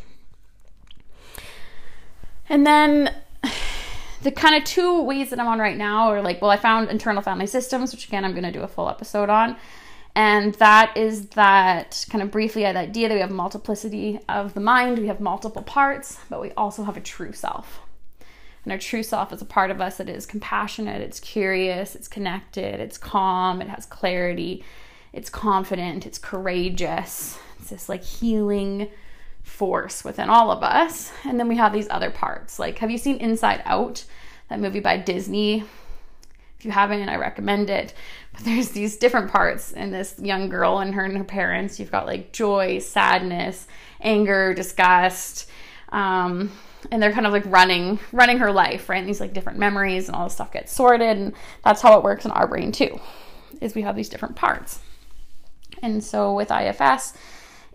And 2.49 2.65
then 2.65 3.13
the 4.21 4.32
kind 4.32 4.56
of 4.56 4.63
two 4.63 5.01
ways 5.03 5.29
that 5.29 5.39
I'm 5.39 5.47
on 5.47 5.60
right 5.60 5.77
now 5.77 6.10
are 6.10 6.21
like, 6.21 6.41
well, 6.41 6.51
I 6.51 6.58
found 6.58 6.89
internal 6.89 7.21
family 7.21 7.47
systems, 7.47 7.91
which 7.91 8.08
again, 8.08 8.23
I'm 8.23 8.32
going 8.32 8.43
to 8.43 8.51
do 8.51 8.62
a 8.62 8.67
full 8.67 8.89
episode 8.89 9.29
on. 9.29 9.58
And 10.15 10.54
that 10.56 10.95
is 10.95 11.28
that 11.30 12.06
kind 12.10 12.21
of 12.21 12.30
briefly 12.30 12.62
the 12.62 12.78
idea 12.78 13.10
that 13.10 13.15
we 13.15 13.21
have 13.21 13.32
multiplicity 13.32 14.19
of 14.30 14.54
the 14.54 14.60
mind, 14.60 14.99
we 14.99 15.08
have 15.08 15.19
multiple 15.19 15.63
parts, 15.63 16.19
but 16.30 16.39
we 16.39 16.52
also 16.52 16.84
have 16.84 16.97
a 16.97 17.02
true 17.02 17.34
self. 17.34 17.80
And 18.63 18.71
our 18.71 18.78
true 18.78 19.04
self 19.04 19.34
is 19.34 19.41
a 19.41 19.45
part 19.45 19.71
of 19.71 19.82
us 19.82 19.97
that 19.97 20.08
is 20.10 20.26
compassionate, 20.26 21.02
it's 21.02 21.19
curious, 21.19 21.95
it's 21.95 22.08
connected, 22.08 22.80
it's 22.80 22.97
calm, 22.97 23.62
it 23.62 23.67
has 23.67 23.86
clarity, 23.86 24.63
it's 25.12 25.30
confident, 25.30 26.06
it's 26.06 26.17
courageous. 26.17 27.38
It's 27.60 27.69
this 27.69 27.89
like 27.89 28.04
healing 28.04 28.89
force 29.41 30.04
within 30.04 30.30
all 30.30 30.52
of 30.52 30.63
us. 30.63 31.12
And 31.23 31.39
then 31.39 31.47
we 31.47 31.58
have 31.58 31.73
these 31.73 31.88
other 31.89 32.10
parts. 32.10 32.60
Like, 32.60 32.80
have 32.80 32.91
you 32.91 32.97
seen 32.97 33.17
Inside 33.17 33.62
Out, 33.65 34.06
that 34.49 34.60
movie 34.60 34.80
by 34.80 34.97
Disney? 34.97 35.63
You 36.63 36.71
haven't, 36.71 37.10
I 37.10 37.15
recommend 37.17 37.69
it. 37.69 37.93
But 38.34 38.45
there's 38.45 38.69
these 38.69 38.97
different 38.97 39.32
parts 39.32 39.71
in 39.71 39.91
this 39.91 40.15
young 40.19 40.49
girl 40.49 40.80
and 40.80 40.93
her 40.95 41.04
and 41.06 41.17
her 41.17 41.23
parents. 41.23 41.80
You've 41.80 41.91
got 41.91 42.06
like 42.06 42.32
joy, 42.32 42.80
sadness, 42.80 43.67
anger, 44.02 44.54
disgust. 44.54 45.49
Um, 45.89 46.52
and 46.91 47.02
they're 47.02 47.12
kind 47.12 47.28
of 47.28 47.34
like 47.34 47.45
running 47.45 47.99
running 48.12 48.39
her 48.39 48.52
life, 48.52 48.89
right? 48.89 48.97
And 48.97 49.08
these 49.08 49.21
like 49.21 49.34
different 49.34 49.60
memories 49.60 50.08
and 50.08 50.15
all 50.15 50.26
this 50.26 50.34
stuff 50.34 50.52
gets 50.52 50.73
sorted. 50.73 51.17
And 51.17 51.34
that's 51.63 51.82
how 51.82 51.97
it 51.97 52.04
works 52.04 52.26
in 52.26 52.32
our 52.32 52.47
brain 52.47 52.71
too, 52.71 52.99
is 53.62 53.76
we 53.76 53.84
have 53.84 53.95
these 53.95 54.10
different 54.10 54.36
parts. 54.36 54.80
And 55.82 56.04
so 56.04 56.34
with 56.34 56.52
IFS, 56.52 57.13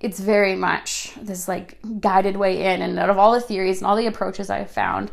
it's 0.01 0.21
very 0.21 0.55
much 0.55 1.15
this 1.21 1.49
like 1.49 1.79
guided 2.01 2.37
way 2.37 2.65
in. 2.73 2.83
And 2.83 2.99
out 2.99 3.11
of 3.11 3.19
all 3.19 3.33
the 3.33 3.41
theories 3.41 3.79
and 3.79 3.87
all 3.87 3.97
the 3.97 4.07
approaches 4.07 4.51
I've 4.51 4.71
found, 4.71 5.11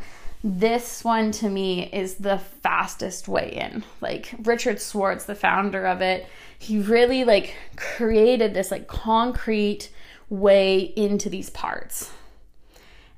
this 0.48 1.04
one 1.04 1.32
to 1.32 1.50
me 1.50 1.90
is 1.92 2.16
the 2.16 2.38
fastest 2.38 3.28
way 3.28 3.50
in. 3.50 3.84
Like 4.00 4.36
Richard 4.44 4.80
Schwartz, 4.80 5.26
the 5.26 5.34
founder 5.34 5.88
of 5.88 6.04
it, 6.04 6.28
he 6.60 6.78
really 6.78 7.24
like 7.24 7.56
created 7.78 8.54
this 8.54 8.70
like 8.70 8.88
concrete 8.88 9.90
way 10.30 10.78
into 10.96 11.32
these 11.32 11.50
parts. 11.50 12.12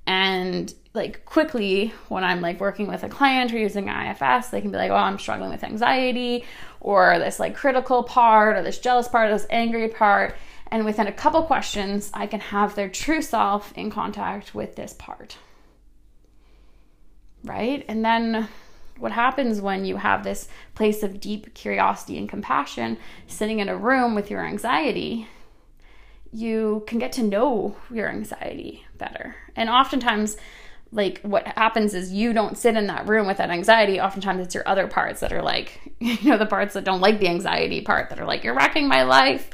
And 0.06 0.74
like 0.94 1.26
quickly 1.26 1.94
when 2.08 2.24
I'm 2.24 2.40
like 2.40 2.62
working 2.62 2.88
with 2.88 3.04
a 3.04 3.10
client 3.10 3.52
or 3.52 3.58
using 3.58 3.90
IFS, 3.90 4.48
they 4.48 4.62
can 4.62 4.72
be 4.72 4.78
like, 4.78 4.92
"Oh, 4.92 4.96
I'm 4.96 5.20
struggling 5.20 5.50
with 5.50 5.66
anxiety 5.66 6.46
or 6.80 7.20
this 7.20 7.42
like 7.42 7.58
critical 7.58 8.04
part 8.04 8.56
or 8.56 8.63
this 8.63 8.80
jealous 8.80 9.10
part 9.10 9.30
or 9.30 9.34
this 9.34 9.48
angry 9.50 9.90
part." 9.90 10.34
And 10.72 10.86
within 10.86 11.08
a 11.08 11.12
couple 11.12 11.44
questions, 11.44 12.10
I 12.13 12.26
can 12.26 12.40
have 12.40 12.76
their 12.76 12.88
true 12.88 13.22
self 13.22 13.74
in 13.74 13.90
contact 13.92 14.56
with 14.56 14.78
this 14.78 14.94
part 14.94 15.36
right? 17.43 17.84
And 17.88 18.04
then 18.04 18.47
what 19.00 19.12
happens 19.12 19.62
when 19.62 19.86
you 19.86 19.97
have 19.97 20.23
this 20.23 20.47
place 20.76 21.04
of 21.04 21.19
deep 21.19 21.54
curiosity 21.54 22.17
and 22.17 22.28
compassion 22.28 22.97
sitting 23.28 23.60
in 23.60 23.69
a 23.69 23.78
room 23.78 24.15
with 24.15 24.32
your 24.32 24.45
anxiety? 24.45 25.28
You 26.32 26.84
can 26.88 27.00
get 27.00 27.12
to 27.13 27.23
know 27.23 27.78
your 27.91 28.10
anxiety 28.10 28.86
better. 28.97 29.36
And 29.56 29.69
oftentimes, 29.69 30.38
like 30.91 31.21
what 31.21 31.45
happens 31.47 31.93
is 31.93 32.12
you 32.12 32.34
don't 32.34 32.58
sit 32.58 32.76
in 32.76 32.88
that 32.88 33.08
room 33.08 33.28
with 33.28 33.38
that 33.38 33.50
anxiety. 33.50 34.00
Oftentimes, 34.00 34.41
it's 34.41 34.56
your 34.56 34.67
other 34.67 34.88
parts 34.88 35.19
that 35.19 35.34
are 35.34 35.41
like, 35.41 35.80
you 36.00 36.30
know, 36.30 36.38
the 36.38 36.45
parts 36.45 36.73
that 36.73 36.84
don't 36.84 37.02
like 37.02 37.19
the 37.19 37.28
anxiety 37.28 37.82
part 37.82 38.10
that 38.10 38.19
are 38.19 38.26
like, 38.26 38.43
you're 38.43 38.56
wrecking 38.56 38.88
my 38.88 39.04
life, 39.04 39.50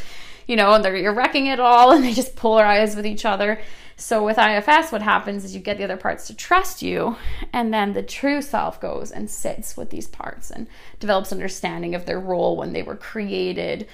you 0.48 0.56
know, 0.56 0.74
and 0.74 0.84
they're 0.84 0.96
you're 0.96 1.14
wrecking 1.14 1.48
it 1.48 1.60
all, 1.60 1.92
and 1.96 2.04
they 2.04 2.14
just 2.14 2.36
polarize 2.36 2.96
with 2.96 3.06
each 3.06 3.26
other. 3.26 3.60
So 4.04 4.22
with 4.22 4.38
IFS, 4.38 4.92
what 4.92 5.02
happens 5.02 5.46
is 5.46 5.56
you 5.56 5.62
get 5.62 5.78
the 5.78 5.86
other 5.86 5.96
parts 5.96 6.28
to 6.28 6.36
trust 6.36 6.82
you, 6.82 7.16
and 7.54 7.74
then 7.74 7.94
the 7.94 8.04
true 8.04 8.42
self 8.42 8.82
goes 8.82 9.12
and 9.12 9.30
sits 9.30 9.78
with 9.78 9.92
these 9.92 10.10
parts 10.10 10.52
and 10.52 10.68
develops 11.00 11.32
understanding 11.32 11.96
of 11.96 12.06
their 12.06 12.20
role 12.20 12.58
when 12.58 12.74
they 12.74 12.84
were 12.84 12.98
created, 12.98 13.88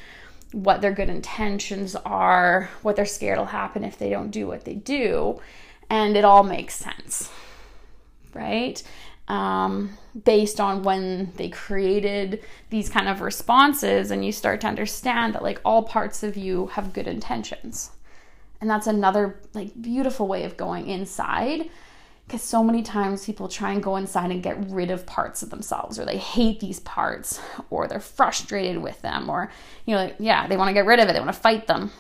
what 0.52 0.82
their 0.82 0.94
good 0.94 1.10
intentions 1.10 1.96
are, 1.96 2.72
what 2.82 2.96
they're 2.96 3.06
scared 3.06 3.38
will 3.38 3.46
happen 3.46 3.84
if 3.84 4.00
they 4.00 4.10
don't 4.10 4.32
do 4.32 4.48
what 4.48 4.66
they 4.66 4.74
do. 4.74 5.40
And 5.92 6.18
it 6.18 6.26
all 6.26 6.42
makes 6.42 6.74
sense, 6.74 7.30
right? 8.34 8.82
Um, 9.28 9.96
based 10.24 10.60
on 10.60 10.82
when 10.82 11.34
they 11.36 11.50
created 11.50 12.44
these 12.72 12.90
kind 12.90 13.08
of 13.08 13.22
responses, 13.22 14.10
and 14.10 14.26
you 14.26 14.32
start 14.32 14.62
to 14.62 14.68
understand 14.68 15.36
that 15.36 15.44
like 15.44 15.62
all 15.64 15.84
parts 15.84 16.24
of 16.24 16.36
you 16.36 16.66
have 16.74 16.94
good 16.94 17.08
intentions. 17.08 17.92
And 18.62 18.70
that's 18.70 18.88
another 18.88 19.40
like 19.54 19.80
beautiful 19.82 20.28
way 20.28 20.44
of 20.44 20.58
going 20.58 20.88
inside 20.88 21.70
because 22.30 22.44
so 22.44 22.64
many 22.64 22.84
times 22.84 23.26
people 23.26 23.48
try 23.48 23.72
and 23.72 23.82
go 23.82 23.96
inside 23.96 24.30
and 24.30 24.44
get 24.44 24.70
rid 24.70 24.92
of 24.92 25.08
parts 25.08 25.42
of 25.42 25.50
themselves 25.50 25.98
or 25.98 26.06
they 26.06 26.18
hate 26.18 26.60
these 26.60 26.80
parts 26.82 27.42
or 27.72 27.88
they're 27.88 28.00
frustrated 28.00 28.84
with 28.84 29.02
them 29.02 29.30
or 29.30 29.50
you 29.86 29.96
know 29.96 30.04
like, 30.04 30.16
yeah 30.20 30.46
they 30.46 30.56
want 30.56 30.68
to 30.68 30.74
get 30.74 30.86
rid 30.86 31.00
of 31.00 31.10
it 31.10 31.14
they 31.14 31.20
want 31.20 31.34
to 31.34 31.40
fight 31.40 31.68
them. 31.68 31.92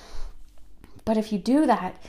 But 1.06 1.18
if 1.18 1.32
you 1.32 1.40
do 1.40 1.66
that 1.66 2.02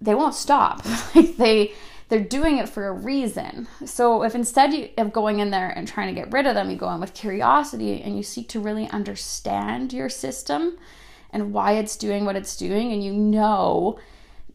they 0.00 0.14
won't 0.14 0.34
stop. 0.34 0.84
Like 1.14 1.36
they 1.36 1.72
they're 2.08 2.20
doing 2.20 2.56
it 2.56 2.70
for 2.70 2.88
a 2.88 2.92
reason. 2.92 3.68
So 3.84 4.22
if 4.22 4.34
instead 4.34 4.90
of 4.96 5.12
going 5.12 5.40
in 5.40 5.50
there 5.50 5.68
and 5.68 5.86
trying 5.86 6.14
to 6.14 6.18
get 6.18 6.32
rid 6.32 6.46
of 6.46 6.54
them 6.54 6.70
you 6.70 6.76
go 6.76 6.90
in 6.90 7.00
with 7.00 7.14
curiosity 7.14 8.02
and 8.02 8.16
you 8.16 8.22
seek 8.22 8.48
to 8.48 8.60
really 8.60 8.88
understand 8.88 9.92
your 9.92 10.08
system 10.08 10.78
and 11.30 11.52
why 11.52 11.72
it's 11.72 11.96
doing 11.96 12.24
what 12.24 12.36
it's 12.36 12.56
doing 12.56 12.92
and 12.92 13.02
you 13.02 13.12
know 13.12 13.98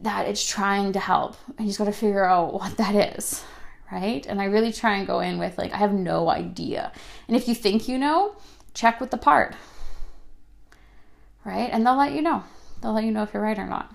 that 0.00 0.28
it's 0.28 0.46
trying 0.46 0.92
to 0.92 1.00
help. 1.00 1.36
And 1.56 1.60
you 1.60 1.66
just 1.66 1.78
got 1.78 1.86
to 1.86 1.92
figure 1.92 2.24
out 2.24 2.54
what 2.54 2.76
that 2.76 3.16
is, 3.16 3.42
right? 3.90 4.24
And 4.26 4.40
I 4.40 4.44
really 4.44 4.72
try 4.72 4.96
and 4.96 5.06
go 5.06 5.20
in 5.20 5.38
with, 5.38 5.58
like, 5.58 5.72
I 5.72 5.78
have 5.78 5.92
no 5.92 6.28
idea. 6.28 6.92
And 7.26 7.36
if 7.36 7.48
you 7.48 7.54
think 7.54 7.88
you 7.88 7.98
know, 7.98 8.36
check 8.74 9.00
with 9.00 9.10
the 9.10 9.16
part, 9.16 9.54
right? 11.44 11.70
And 11.72 11.86
they'll 11.86 11.96
let 11.96 12.12
you 12.12 12.22
know. 12.22 12.44
They'll 12.80 12.92
let 12.92 13.04
you 13.04 13.12
know 13.12 13.22
if 13.22 13.32
you're 13.32 13.42
right 13.42 13.58
or 13.58 13.66
not. 13.66 13.94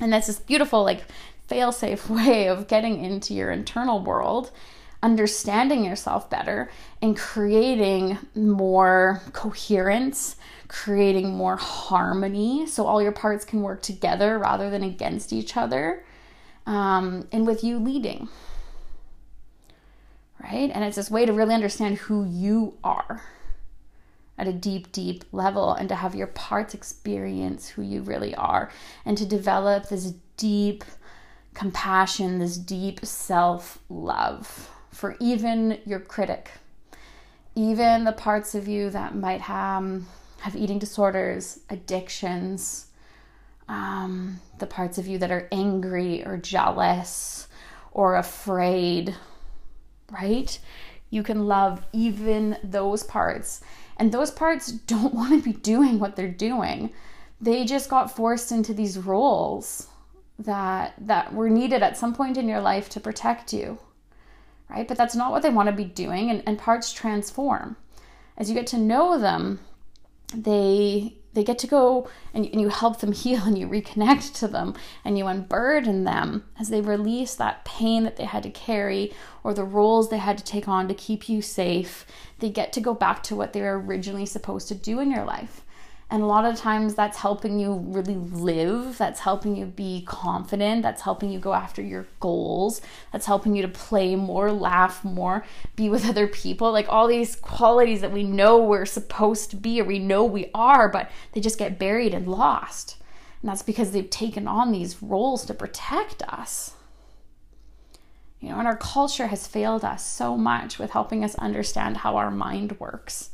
And 0.00 0.12
that's 0.12 0.26
this 0.26 0.38
beautiful, 0.38 0.82
like, 0.84 1.04
fail 1.48 1.72
safe 1.72 2.10
way 2.10 2.48
of 2.48 2.68
getting 2.68 3.02
into 3.02 3.32
your 3.32 3.50
internal 3.50 4.00
world, 4.00 4.50
understanding 5.02 5.84
yourself 5.84 6.28
better, 6.28 6.70
and 7.00 7.16
creating 7.16 8.18
more 8.34 9.22
coherence 9.32 10.36
creating 10.68 11.30
more 11.30 11.56
harmony 11.56 12.66
so 12.66 12.86
all 12.86 13.02
your 13.02 13.12
parts 13.12 13.44
can 13.44 13.62
work 13.62 13.82
together 13.82 14.38
rather 14.38 14.70
than 14.70 14.82
against 14.82 15.32
each 15.32 15.56
other. 15.56 16.04
Um, 16.66 17.28
and 17.30 17.46
with 17.46 17.62
you 17.62 17.78
leading, 17.78 18.28
right? 20.42 20.70
And 20.72 20.82
it's 20.82 20.96
this 20.96 21.10
way 21.10 21.24
to 21.24 21.32
really 21.32 21.54
understand 21.54 21.98
who 21.98 22.24
you 22.24 22.74
are 22.82 23.22
at 24.38 24.48
a 24.48 24.52
deep, 24.52 24.92
deep 24.92 25.24
level 25.32 25.72
and 25.72 25.88
to 25.88 25.94
have 25.94 26.14
your 26.14 26.26
parts 26.26 26.74
experience 26.74 27.68
who 27.68 27.82
you 27.82 28.02
really 28.02 28.34
are 28.34 28.70
and 29.04 29.16
to 29.16 29.24
develop 29.24 29.88
this 29.88 30.14
deep 30.36 30.84
compassion, 31.54 32.38
this 32.38 32.58
deep 32.58 33.04
self 33.04 33.78
love 33.88 34.70
for 34.90 35.16
even 35.20 35.78
your 35.86 36.00
critic, 36.00 36.50
even 37.54 38.04
the 38.04 38.12
parts 38.12 38.54
of 38.54 38.68
you 38.68 38.90
that 38.90 39.14
might 39.14 39.42
have 39.42 40.02
have 40.46 40.54
eating 40.54 40.78
disorders, 40.78 41.58
addictions, 41.70 42.86
um, 43.68 44.40
the 44.60 44.66
parts 44.66 44.96
of 44.96 45.04
you 45.04 45.18
that 45.18 45.32
are 45.32 45.48
angry 45.50 46.24
or 46.24 46.36
jealous 46.36 47.48
or 47.90 48.14
afraid, 48.14 49.12
right? 50.12 50.56
You 51.10 51.24
can 51.24 51.48
love 51.48 51.84
even 51.92 52.58
those 52.62 53.02
parts. 53.02 53.60
And 53.96 54.12
those 54.12 54.30
parts 54.30 54.70
don't 54.70 55.12
want 55.20 55.32
to 55.32 55.52
be 55.52 55.58
doing 55.58 55.98
what 55.98 56.14
they're 56.14 56.28
doing. 56.28 56.92
They 57.40 57.64
just 57.64 57.90
got 57.90 58.14
forced 58.14 58.52
into 58.52 58.72
these 58.72 58.98
roles 58.98 59.88
that 60.38 60.94
that 60.98 61.34
were 61.34 61.50
needed 61.50 61.82
at 61.82 61.96
some 61.96 62.14
point 62.14 62.36
in 62.36 62.48
your 62.48 62.60
life 62.60 62.88
to 62.90 63.00
protect 63.00 63.52
you. 63.52 63.80
Right? 64.70 64.86
But 64.86 64.96
that's 64.96 65.16
not 65.16 65.32
what 65.32 65.42
they 65.42 65.50
want 65.50 65.68
to 65.68 65.74
be 65.74 65.84
doing 65.84 66.30
and, 66.30 66.40
and 66.46 66.56
parts 66.56 66.92
transform. 66.92 67.76
As 68.38 68.48
you 68.48 68.54
get 68.54 68.68
to 68.68 68.78
know 68.78 69.18
them, 69.18 69.58
they 70.34 71.16
they 71.36 71.44
get 71.44 71.58
to 71.58 71.66
go 71.66 72.08
and, 72.32 72.46
and 72.46 72.60
you 72.60 72.68
help 72.68 73.00
them 73.00 73.12
heal 73.24 73.42
and 73.44 73.58
you 73.58 73.68
reconnect 73.68 74.34
to 74.38 74.48
them 74.48 74.74
and 75.04 75.18
you 75.18 75.26
unburden 75.26 76.04
them 76.04 76.44
as 76.58 76.70
they 76.70 76.80
release 76.80 77.34
that 77.34 77.64
pain 77.64 78.04
that 78.04 78.16
they 78.16 78.24
had 78.24 78.42
to 78.42 78.50
carry 78.50 79.12
or 79.44 79.52
the 79.52 79.62
roles 79.62 80.08
they 80.08 80.16
had 80.16 80.38
to 80.38 80.44
take 80.44 80.66
on 80.66 80.88
to 80.88 80.94
keep 80.94 81.28
you 81.28 81.42
safe. 81.42 82.06
They 82.38 82.48
get 82.48 82.72
to 82.72 82.80
go 82.80 82.94
back 82.94 83.22
to 83.24 83.36
what 83.36 83.52
they 83.52 83.60
were 83.60 83.78
originally 83.78 84.24
supposed 84.24 84.66
to 84.68 84.74
do 84.74 84.98
in 84.98 85.10
your 85.10 85.24
life. 85.24 85.65
And 86.08 86.22
a 86.22 86.26
lot 86.26 86.44
of 86.44 86.56
times 86.56 86.94
that's 86.94 87.18
helping 87.18 87.58
you 87.58 87.74
really 87.74 88.14
live, 88.14 88.96
that's 88.96 89.18
helping 89.20 89.56
you 89.56 89.66
be 89.66 90.04
confident, 90.06 90.82
that's 90.82 91.02
helping 91.02 91.32
you 91.32 91.40
go 91.40 91.52
after 91.52 91.82
your 91.82 92.06
goals, 92.20 92.80
that's 93.12 93.26
helping 93.26 93.56
you 93.56 93.62
to 93.62 93.68
play 93.68 94.14
more, 94.14 94.52
laugh 94.52 95.04
more, 95.04 95.44
be 95.74 95.88
with 95.90 96.08
other 96.08 96.28
people. 96.28 96.70
Like 96.70 96.86
all 96.88 97.08
these 97.08 97.34
qualities 97.34 98.02
that 98.02 98.12
we 98.12 98.22
know 98.22 98.56
we're 98.56 98.86
supposed 98.86 99.50
to 99.50 99.56
be 99.56 99.80
or 99.80 99.84
we 99.84 99.98
know 99.98 100.24
we 100.24 100.48
are, 100.54 100.88
but 100.88 101.10
they 101.32 101.40
just 101.40 101.58
get 101.58 101.78
buried 101.78 102.14
and 102.14 102.28
lost. 102.28 102.98
And 103.42 103.50
that's 103.50 103.62
because 103.62 103.90
they've 103.90 104.08
taken 104.08 104.46
on 104.46 104.70
these 104.70 105.02
roles 105.02 105.44
to 105.46 105.54
protect 105.54 106.22
us. 106.22 106.74
You 108.38 108.50
know, 108.50 108.58
and 108.58 108.68
our 108.68 108.76
culture 108.76 109.26
has 109.26 109.48
failed 109.48 109.84
us 109.84 110.06
so 110.06 110.36
much 110.36 110.78
with 110.78 110.90
helping 110.90 111.24
us 111.24 111.34
understand 111.34 111.96
how 111.98 112.16
our 112.16 112.30
mind 112.30 112.78
works 112.78 113.30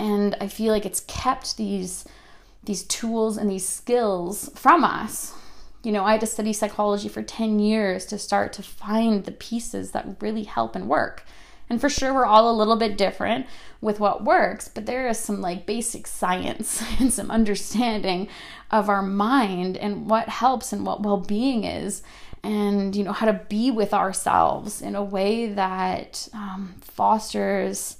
and 0.00 0.34
i 0.40 0.48
feel 0.48 0.72
like 0.72 0.86
it's 0.86 1.00
kept 1.00 1.56
these 1.56 2.04
these 2.64 2.82
tools 2.84 3.36
and 3.36 3.50
these 3.50 3.66
skills 3.66 4.50
from 4.54 4.84
us. 4.84 5.34
You 5.82 5.92
know 5.92 6.04
i 6.04 6.12
had 6.12 6.20
to 6.20 6.26
study 6.26 6.52
psychology 6.52 7.08
for 7.08 7.22
10 7.22 7.58
years 7.58 8.04
to 8.06 8.18
start 8.18 8.52
to 8.54 8.62
find 8.62 9.24
the 9.24 9.32
pieces 9.32 9.92
that 9.92 10.16
really 10.20 10.44
help 10.44 10.74
and 10.74 10.88
work. 10.88 11.24
And 11.70 11.80
for 11.80 11.88
sure 11.88 12.12
we're 12.12 12.26
all 12.26 12.50
a 12.50 12.58
little 12.58 12.76
bit 12.76 12.98
different 12.98 13.46
with 13.80 14.00
what 14.00 14.24
works 14.24 14.68
but 14.68 14.86
there 14.86 15.08
is 15.08 15.18
some 15.18 15.40
like 15.40 15.66
basic 15.66 16.06
science 16.06 16.82
and 17.00 17.12
some 17.12 17.30
understanding 17.30 18.28
of 18.70 18.88
our 18.88 19.02
mind 19.02 19.76
and 19.76 20.10
what 20.10 20.28
helps 20.28 20.72
and 20.72 20.84
what 20.84 21.02
well-being 21.02 21.64
is 21.64 22.02
and 22.42 22.96
you 22.96 23.04
know 23.04 23.12
how 23.12 23.26
to 23.26 23.40
be 23.48 23.70
with 23.70 23.94
ourselves 23.94 24.82
in 24.82 24.94
a 24.94 25.04
way 25.04 25.52
that 25.52 26.28
um, 26.34 26.74
fosters 26.80 27.96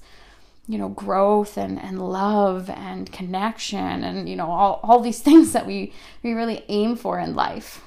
you 0.71 0.79
know 0.79 0.89
growth 0.89 1.57
and, 1.57 1.81
and 1.81 2.01
love 2.01 2.71
and 2.71 3.11
connection 3.13 4.05
and 4.05 4.29
you 4.29 4.37
know 4.37 4.51
all, 4.51 4.81
all 4.83 5.01
these 5.01 5.21
things 5.29 5.53
that 5.53 5.67
we 5.67 5.93
we 6.23 6.33
really 6.33 6.65
aim 6.69 6.97
for 6.97 7.19
in 7.19 7.35
life. 7.35 7.83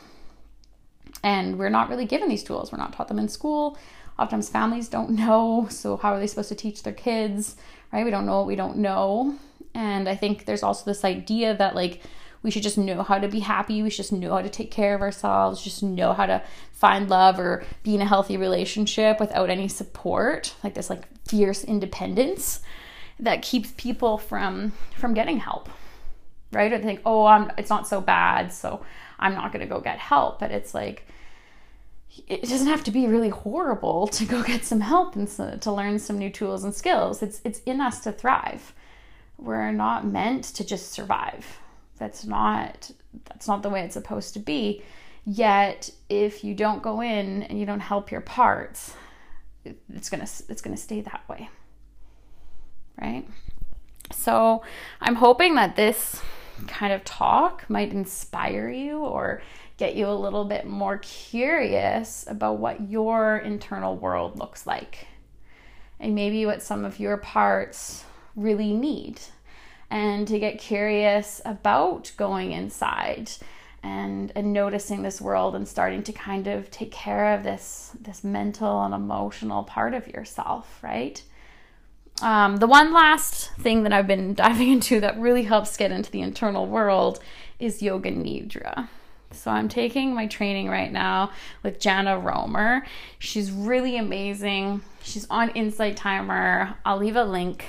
And 1.25 1.57
we're 1.57 1.69
not 1.69 1.87
really 1.89 2.05
given 2.05 2.27
these 2.27 2.43
tools. 2.43 2.71
We're 2.71 2.79
not 2.79 2.91
taught 2.91 3.07
them 3.07 3.19
in 3.19 3.29
school. 3.29 3.77
Oftentimes 4.19 4.49
families 4.49 4.89
don't 4.89 5.09
know. 5.23 5.67
So 5.69 5.97
how 5.97 6.13
are 6.13 6.19
they 6.19 6.27
supposed 6.27 6.49
to 6.49 6.55
teach 6.55 6.83
their 6.83 6.93
kids 6.93 7.55
right? 7.93 8.03
We 8.03 8.11
don't 8.11 8.25
know 8.25 8.37
what 8.37 8.47
we 8.47 8.55
don't 8.55 8.77
know. 8.77 9.37
And 9.75 10.07
i 10.07 10.15
think 10.15 10.45
there's 10.45 10.61
also 10.61 10.85
this 10.85 11.03
idea 11.03 11.55
that 11.57 11.75
like 11.75 12.01
we 12.43 12.51
should 12.51 12.63
just 12.63 12.77
know 12.77 13.01
how 13.03 13.17
to 13.17 13.27
be 13.27 13.39
happy. 13.39 13.81
We 13.81 13.89
should 13.89 13.97
just 13.97 14.11
know 14.11 14.31
how 14.35 14.41
to 14.41 14.49
take 14.49 14.69
care 14.69 14.93
of 14.93 15.01
ourselves. 15.01 15.63
Just 15.63 15.81
know 15.81 16.13
how 16.13 16.25
to 16.25 16.43
find 16.73 17.09
love 17.09 17.39
or 17.39 17.63
be 17.83 17.95
in 17.95 18.01
a 18.01 18.05
healthy 18.05 18.35
relationship 18.35 19.19
without 19.19 19.49
any 19.49 19.69
support 19.69 20.53
like 20.63 20.73
this 20.73 20.89
like 20.89 21.05
fierce 21.25 21.63
independence 21.63 22.59
that 23.19 23.41
keeps 23.41 23.71
people 23.77 24.17
from 24.17 24.73
from 24.97 25.13
getting 25.13 25.37
help 25.37 25.69
right? 26.51 26.71
Or 26.71 26.77
they 26.77 26.83
think 26.83 27.01
oh 27.05 27.25
i'm 27.25 27.51
it's 27.57 27.69
not 27.69 27.87
so 27.87 28.01
bad 28.01 28.51
so 28.51 28.85
i'm 29.19 29.33
not 29.33 29.53
going 29.53 29.65
to 29.67 29.73
go 29.73 29.79
get 29.79 29.97
help. 29.97 30.39
But 30.39 30.51
it's 30.51 30.73
like 30.73 31.07
it 32.27 32.43
doesn't 32.43 32.67
have 32.67 32.83
to 32.83 32.91
be 32.91 33.07
really 33.07 33.29
horrible 33.29 34.07
to 34.19 34.25
go 34.25 34.43
get 34.43 34.65
some 34.65 34.81
help 34.81 35.15
and 35.15 35.27
so, 35.29 35.57
to 35.61 35.71
learn 35.71 35.97
some 35.99 36.17
new 36.17 36.29
tools 36.29 36.63
and 36.63 36.73
skills. 36.73 37.23
It's 37.23 37.39
it's 37.43 37.61
in 37.65 37.79
us 37.79 38.01
to 38.01 38.11
thrive. 38.11 38.73
We're 39.37 39.71
not 39.71 40.05
meant 40.05 40.43
to 40.45 40.65
just 40.65 40.91
survive 40.91 41.59
that's 42.03 42.25
not 42.25 42.91
that's 43.25 43.47
not 43.47 43.63
the 43.63 43.69
way 43.69 43.81
it's 43.81 43.93
supposed 43.93 44.33
to 44.33 44.39
be. 44.39 44.83
Yet 45.25 45.89
if 46.09 46.43
you 46.43 46.53
don't 46.53 46.83
go 46.83 46.99
in 46.99 47.43
and 47.43 47.57
you 47.57 47.65
don't 47.65 47.79
help 47.79 48.11
your 48.11 48.19
parts 48.21 48.93
it's 49.93 50.09
gonna 50.09 50.27
it's 50.49 50.61
gonna 50.61 50.75
stay 50.75 50.99
that 51.01 51.23
way. 51.29 51.49
Right? 53.01 53.25
So 54.11 54.63
i'm 54.99 55.15
hoping 55.15 55.55
that 55.55 55.77
this 55.77 56.21
kind 56.67 56.91
of 56.91 57.03
talk 57.05 57.67
might 57.69 57.91
inspire 57.91 58.69
you 58.69 58.99
or 58.99 59.41
get 59.77 59.95
you 59.95 60.07
a 60.07 60.13
little 60.13 60.45
bit 60.45 60.67
more 60.67 60.97
curious 60.99 62.25
about 62.27 62.57
what 62.59 62.89
your 62.89 63.37
internal 63.37 63.95
world 63.95 64.37
looks 64.37 64.67
like. 64.67 65.07
And 65.99 66.13
maybe 66.13 66.45
what 66.45 66.61
some 66.61 66.83
of 66.83 66.99
your 66.99 67.17
parts 67.17 68.03
really 68.35 68.73
need 68.73 69.21
and 69.93 70.27
to 70.27 70.39
get 70.39 70.57
curious 70.57 71.39
about 71.45 72.11
going 72.17 72.51
inside 72.51 73.29
and 73.83 74.31
and 74.35 74.51
noticing 74.51 75.03
this 75.03 75.21
world 75.21 75.55
and 75.55 75.67
starting 75.67 76.01
to 76.01 76.11
kind 76.11 76.47
of 76.47 76.71
take 76.71 76.91
care 76.91 77.35
of 77.35 77.43
this 77.43 77.95
this 78.01 78.23
mental 78.23 78.83
and 78.83 78.93
emotional 78.93 79.63
part 79.63 79.93
of 79.93 80.07
yourself 80.07 80.79
right 80.81 81.21
um, 82.21 82.57
the 82.57 82.67
one 82.67 82.93
last 82.93 83.51
thing 83.55 83.83
that 83.83 83.93
I've 83.93 84.07
been 84.07 84.33
diving 84.43 84.71
into 84.71 84.99
that 84.99 85.19
really 85.19 85.43
helps 85.43 85.77
get 85.77 85.91
into 85.91 86.09
the 86.09 86.21
internal 86.21 86.65
world 86.65 87.19
is 87.59 87.81
Yoga 87.81 88.11
Nidra. 88.11 88.87
So 89.31 89.49
I'm 89.49 89.67
taking 89.67 90.13
my 90.13 90.27
training 90.27 90.69
right 90.69 90.91
now 90.91 91.31
with 91.63 91.79
Jana 91.79 92.19
Romer. 92.19 92.85
She's 93.17 93.51
really 93.51 93.97
amazing. 93.97 94.83
She's 95.01 95.25
on 95.29 95.49
Insight 95.49 95.97
Timer. 95.97 96.75
I'll 96.85 96.97
leave 96.97 97.15
a 97.15 97.23
link 97.23 97.65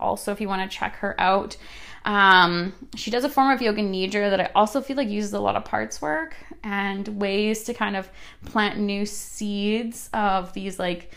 also 0.00 0.32
if 0.32 0.40
you 0.40 0.48
want 0.48 0.70
to 0.70 0.76
check 0.76 0.96
her 0.96 1.18
out. 1.20 1.56
Um, 2.04 2.72
she 2.94 3.10
does 3.10 3.24
a 3.24 3.28
form 3.28 3.50
of 3.50 3.60
yoga 3.60 3.82
nidra 3.82 4.30
that 4.30 4.40
I 4.40 4.50
also 4.54 4.80
feel 4.80 4.96
like 4.96 5.08
uses 5.08 5.32
a 5.32 5.40
lot 5.40 5.56
of 5.56 5.64
parts 5.64 6.00
work 6.00 6.36
and 6.62 7.06
ways 7.20 7.64
to 7.64 7.74
kind 7.74 7.96
of 7.96 8.08
plant 8.46 8.78
new 8.78 9.04
seeds 9.04 10.08
of 10.14 10.52
these 10.52 10.78
like 10.78 11.12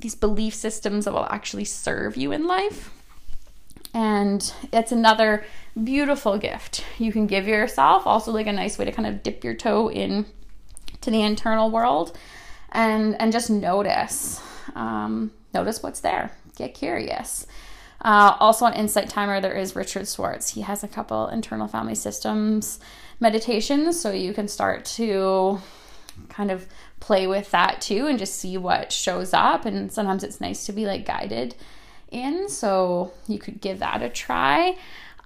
these 0.00 0.14
belief 0.14 0.54
systems 0.54 1.06
that 1.06 1.12
will 1.12 1.26
actually 1.26 1.64
serve 1.64 2.16
you 2.16 2.30
in 2.30 2.46
life. 2.46 2.92
And 3.94 4.52
it's 4.72 4.92
another 4.92 5.44
beautiful 5.82 6.38
gift 6.38 6.84
you 6.98 7.10
can 7.10 7.26
give 7.26 7.48
yourself. 7.48 8.06
Also, 8.06 8.30
like 8.30 8.46
a 8.46 8.52
nice 8.52 8.78
way 8.78 8.84
to 8.84 8.92
kind 8.92 9.08
of 9.08 9.22
dip 9.22 9.42
your 9.42 9.54
toe 9.54 9.90
in 9.90 10.26
to 11.00 11.10
the 11.10 11.22
internal 11.22 11.70
world 11.70 12.16
and 12.70 13.20
and 13.20 13.32
just 13.32 13.50
notice 13.50 14.40
um, 14.74 15.32
notice 15.54 15.82
what's 15.82 16.00
there. 16.00 16.32
Get 16.56 16.74
curious. 16.74 17.46
Uh, 18.00 18.36
also 18.38 18.64
on 18.64 18.74
Insight 18.74 19.08
Timer, 19.08 19.40
there 19.40 19.56
is 19.56 19.74
Richard 19.74 20.06
Schwartz. 20.06 20.50
He 20.50 20.60
has 20.60 20.84
a 20.84 20.88
couple 20.88 21.26
internal 21.28 21.66
family 21.66 21.96
systems 21.96 22.78
meditations, 23.20 24.00
so 24.00 24.12
you 24.12 24.32
can 24.32 24.46
start 24.46 24.84
to 24.84 25.60
kind 26.28 26.50
of 26.50 26.66
play 27.00 27.26
with 27.26 27.50
that 27.50 27.80
too 27.80 28.06
and 28.06 28.18
just 28.18 28.36
see 28.36 28.56
what 28.56 28.92
shows 28.92 29.34
up. 29.34 29.64
And 29.64 29.92
sometimes 29.92 30.22
it's 30.22 30.40
nice 30.40 30.66
to 30.66 30.72
be 30.72 30.86
like 30.86 31.06
guided 31.06 31.56
in, 32.10 32.48
so 32.48 33.12
you 33.26 33.38
could 33.38 33.60
give 33.60 33.80
that 33.80 34.02
a 34.02 34.08
try. 34.08 34.76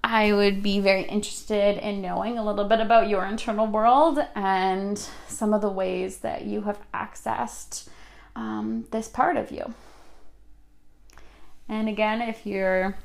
I 0.05 0.33
would 0.33 0.63
be 0.63 0.81
very 0.81 1.05
interested 1.05 1.79
in 1.79 2.03
knowing 2.03 2.37
a 2.37 2.45
little 2.45 2.65
bit 2.65 2.81
about 2.81 3.09
your 3.09 3.25
internal 3.25 3.67
world 3.67 4.19
and 4.35 4.99
some 5.29 5.55
of 5.55 5.61
the 5.61 5.71
ways 5.71 6.19
that 6.19 6.45
you 6.45 6.63
have 6.63 6.79
accessed 6.93 7.89
um, 8.35 8.87
this 8.91 9.07
part 9.07 9.37
of 9.37 9.53
you. 9.53 9.75
And 11.69 11.89
again, 11.89 12.21
if 12.21 12.47
you're 12.47 12.97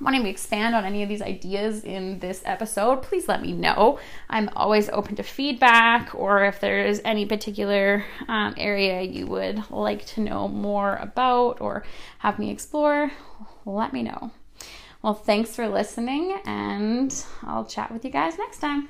wanting 0.00 0.22
to 0.22 0.28
expand 0.28 0.74
on 0.74 0.84
any 0.84 1.02
of 1.02 1.08
these 1.08 1.22
ideas 1.22 1.84
in 1.84 2.18
this 2.20 2.42
episode, 2.44 3.02
please 3.02 3.28
let 3.28 3.42
me 3.42 3.52
know. 3.52 3.98
I'm 4.28 4.48
always 4.56 4.88
open 4.88 5.16
to 5.16 5.22
feedback, 5.22 6.14
or 6.14 6.44
if 6.44 6.60
there's 6.60 7.00
any 7.04 7.26
particular 7.26 8.04
um, 8.28 8.54
area 8.56 9.02
you 9.02 9.26
would 9.26 9.70
like 9.70 10.06
to 10.06 10.20
know 10.20 10.48
more 10.48 10.96
about 10.96 11.60
or 11.60 11.84
have 12.18 12.38
me 12.38 12.50
explore, 12.50 13.12
let 13.66 13.92
me 13.92 14.02
know. 14.02 14.30
Well, 15.02 15.14
thanks 15.14 15.54
for 15.54 15.68
listening, 15.68 16.38
and 16.44 17.24
I'll 17.42 17.64
chat 17.64 17.90
with 17.90 18.04
you 18.04 18.10
guys 18.10 18.36
next 18.38 18.58
time. 18.58 18.88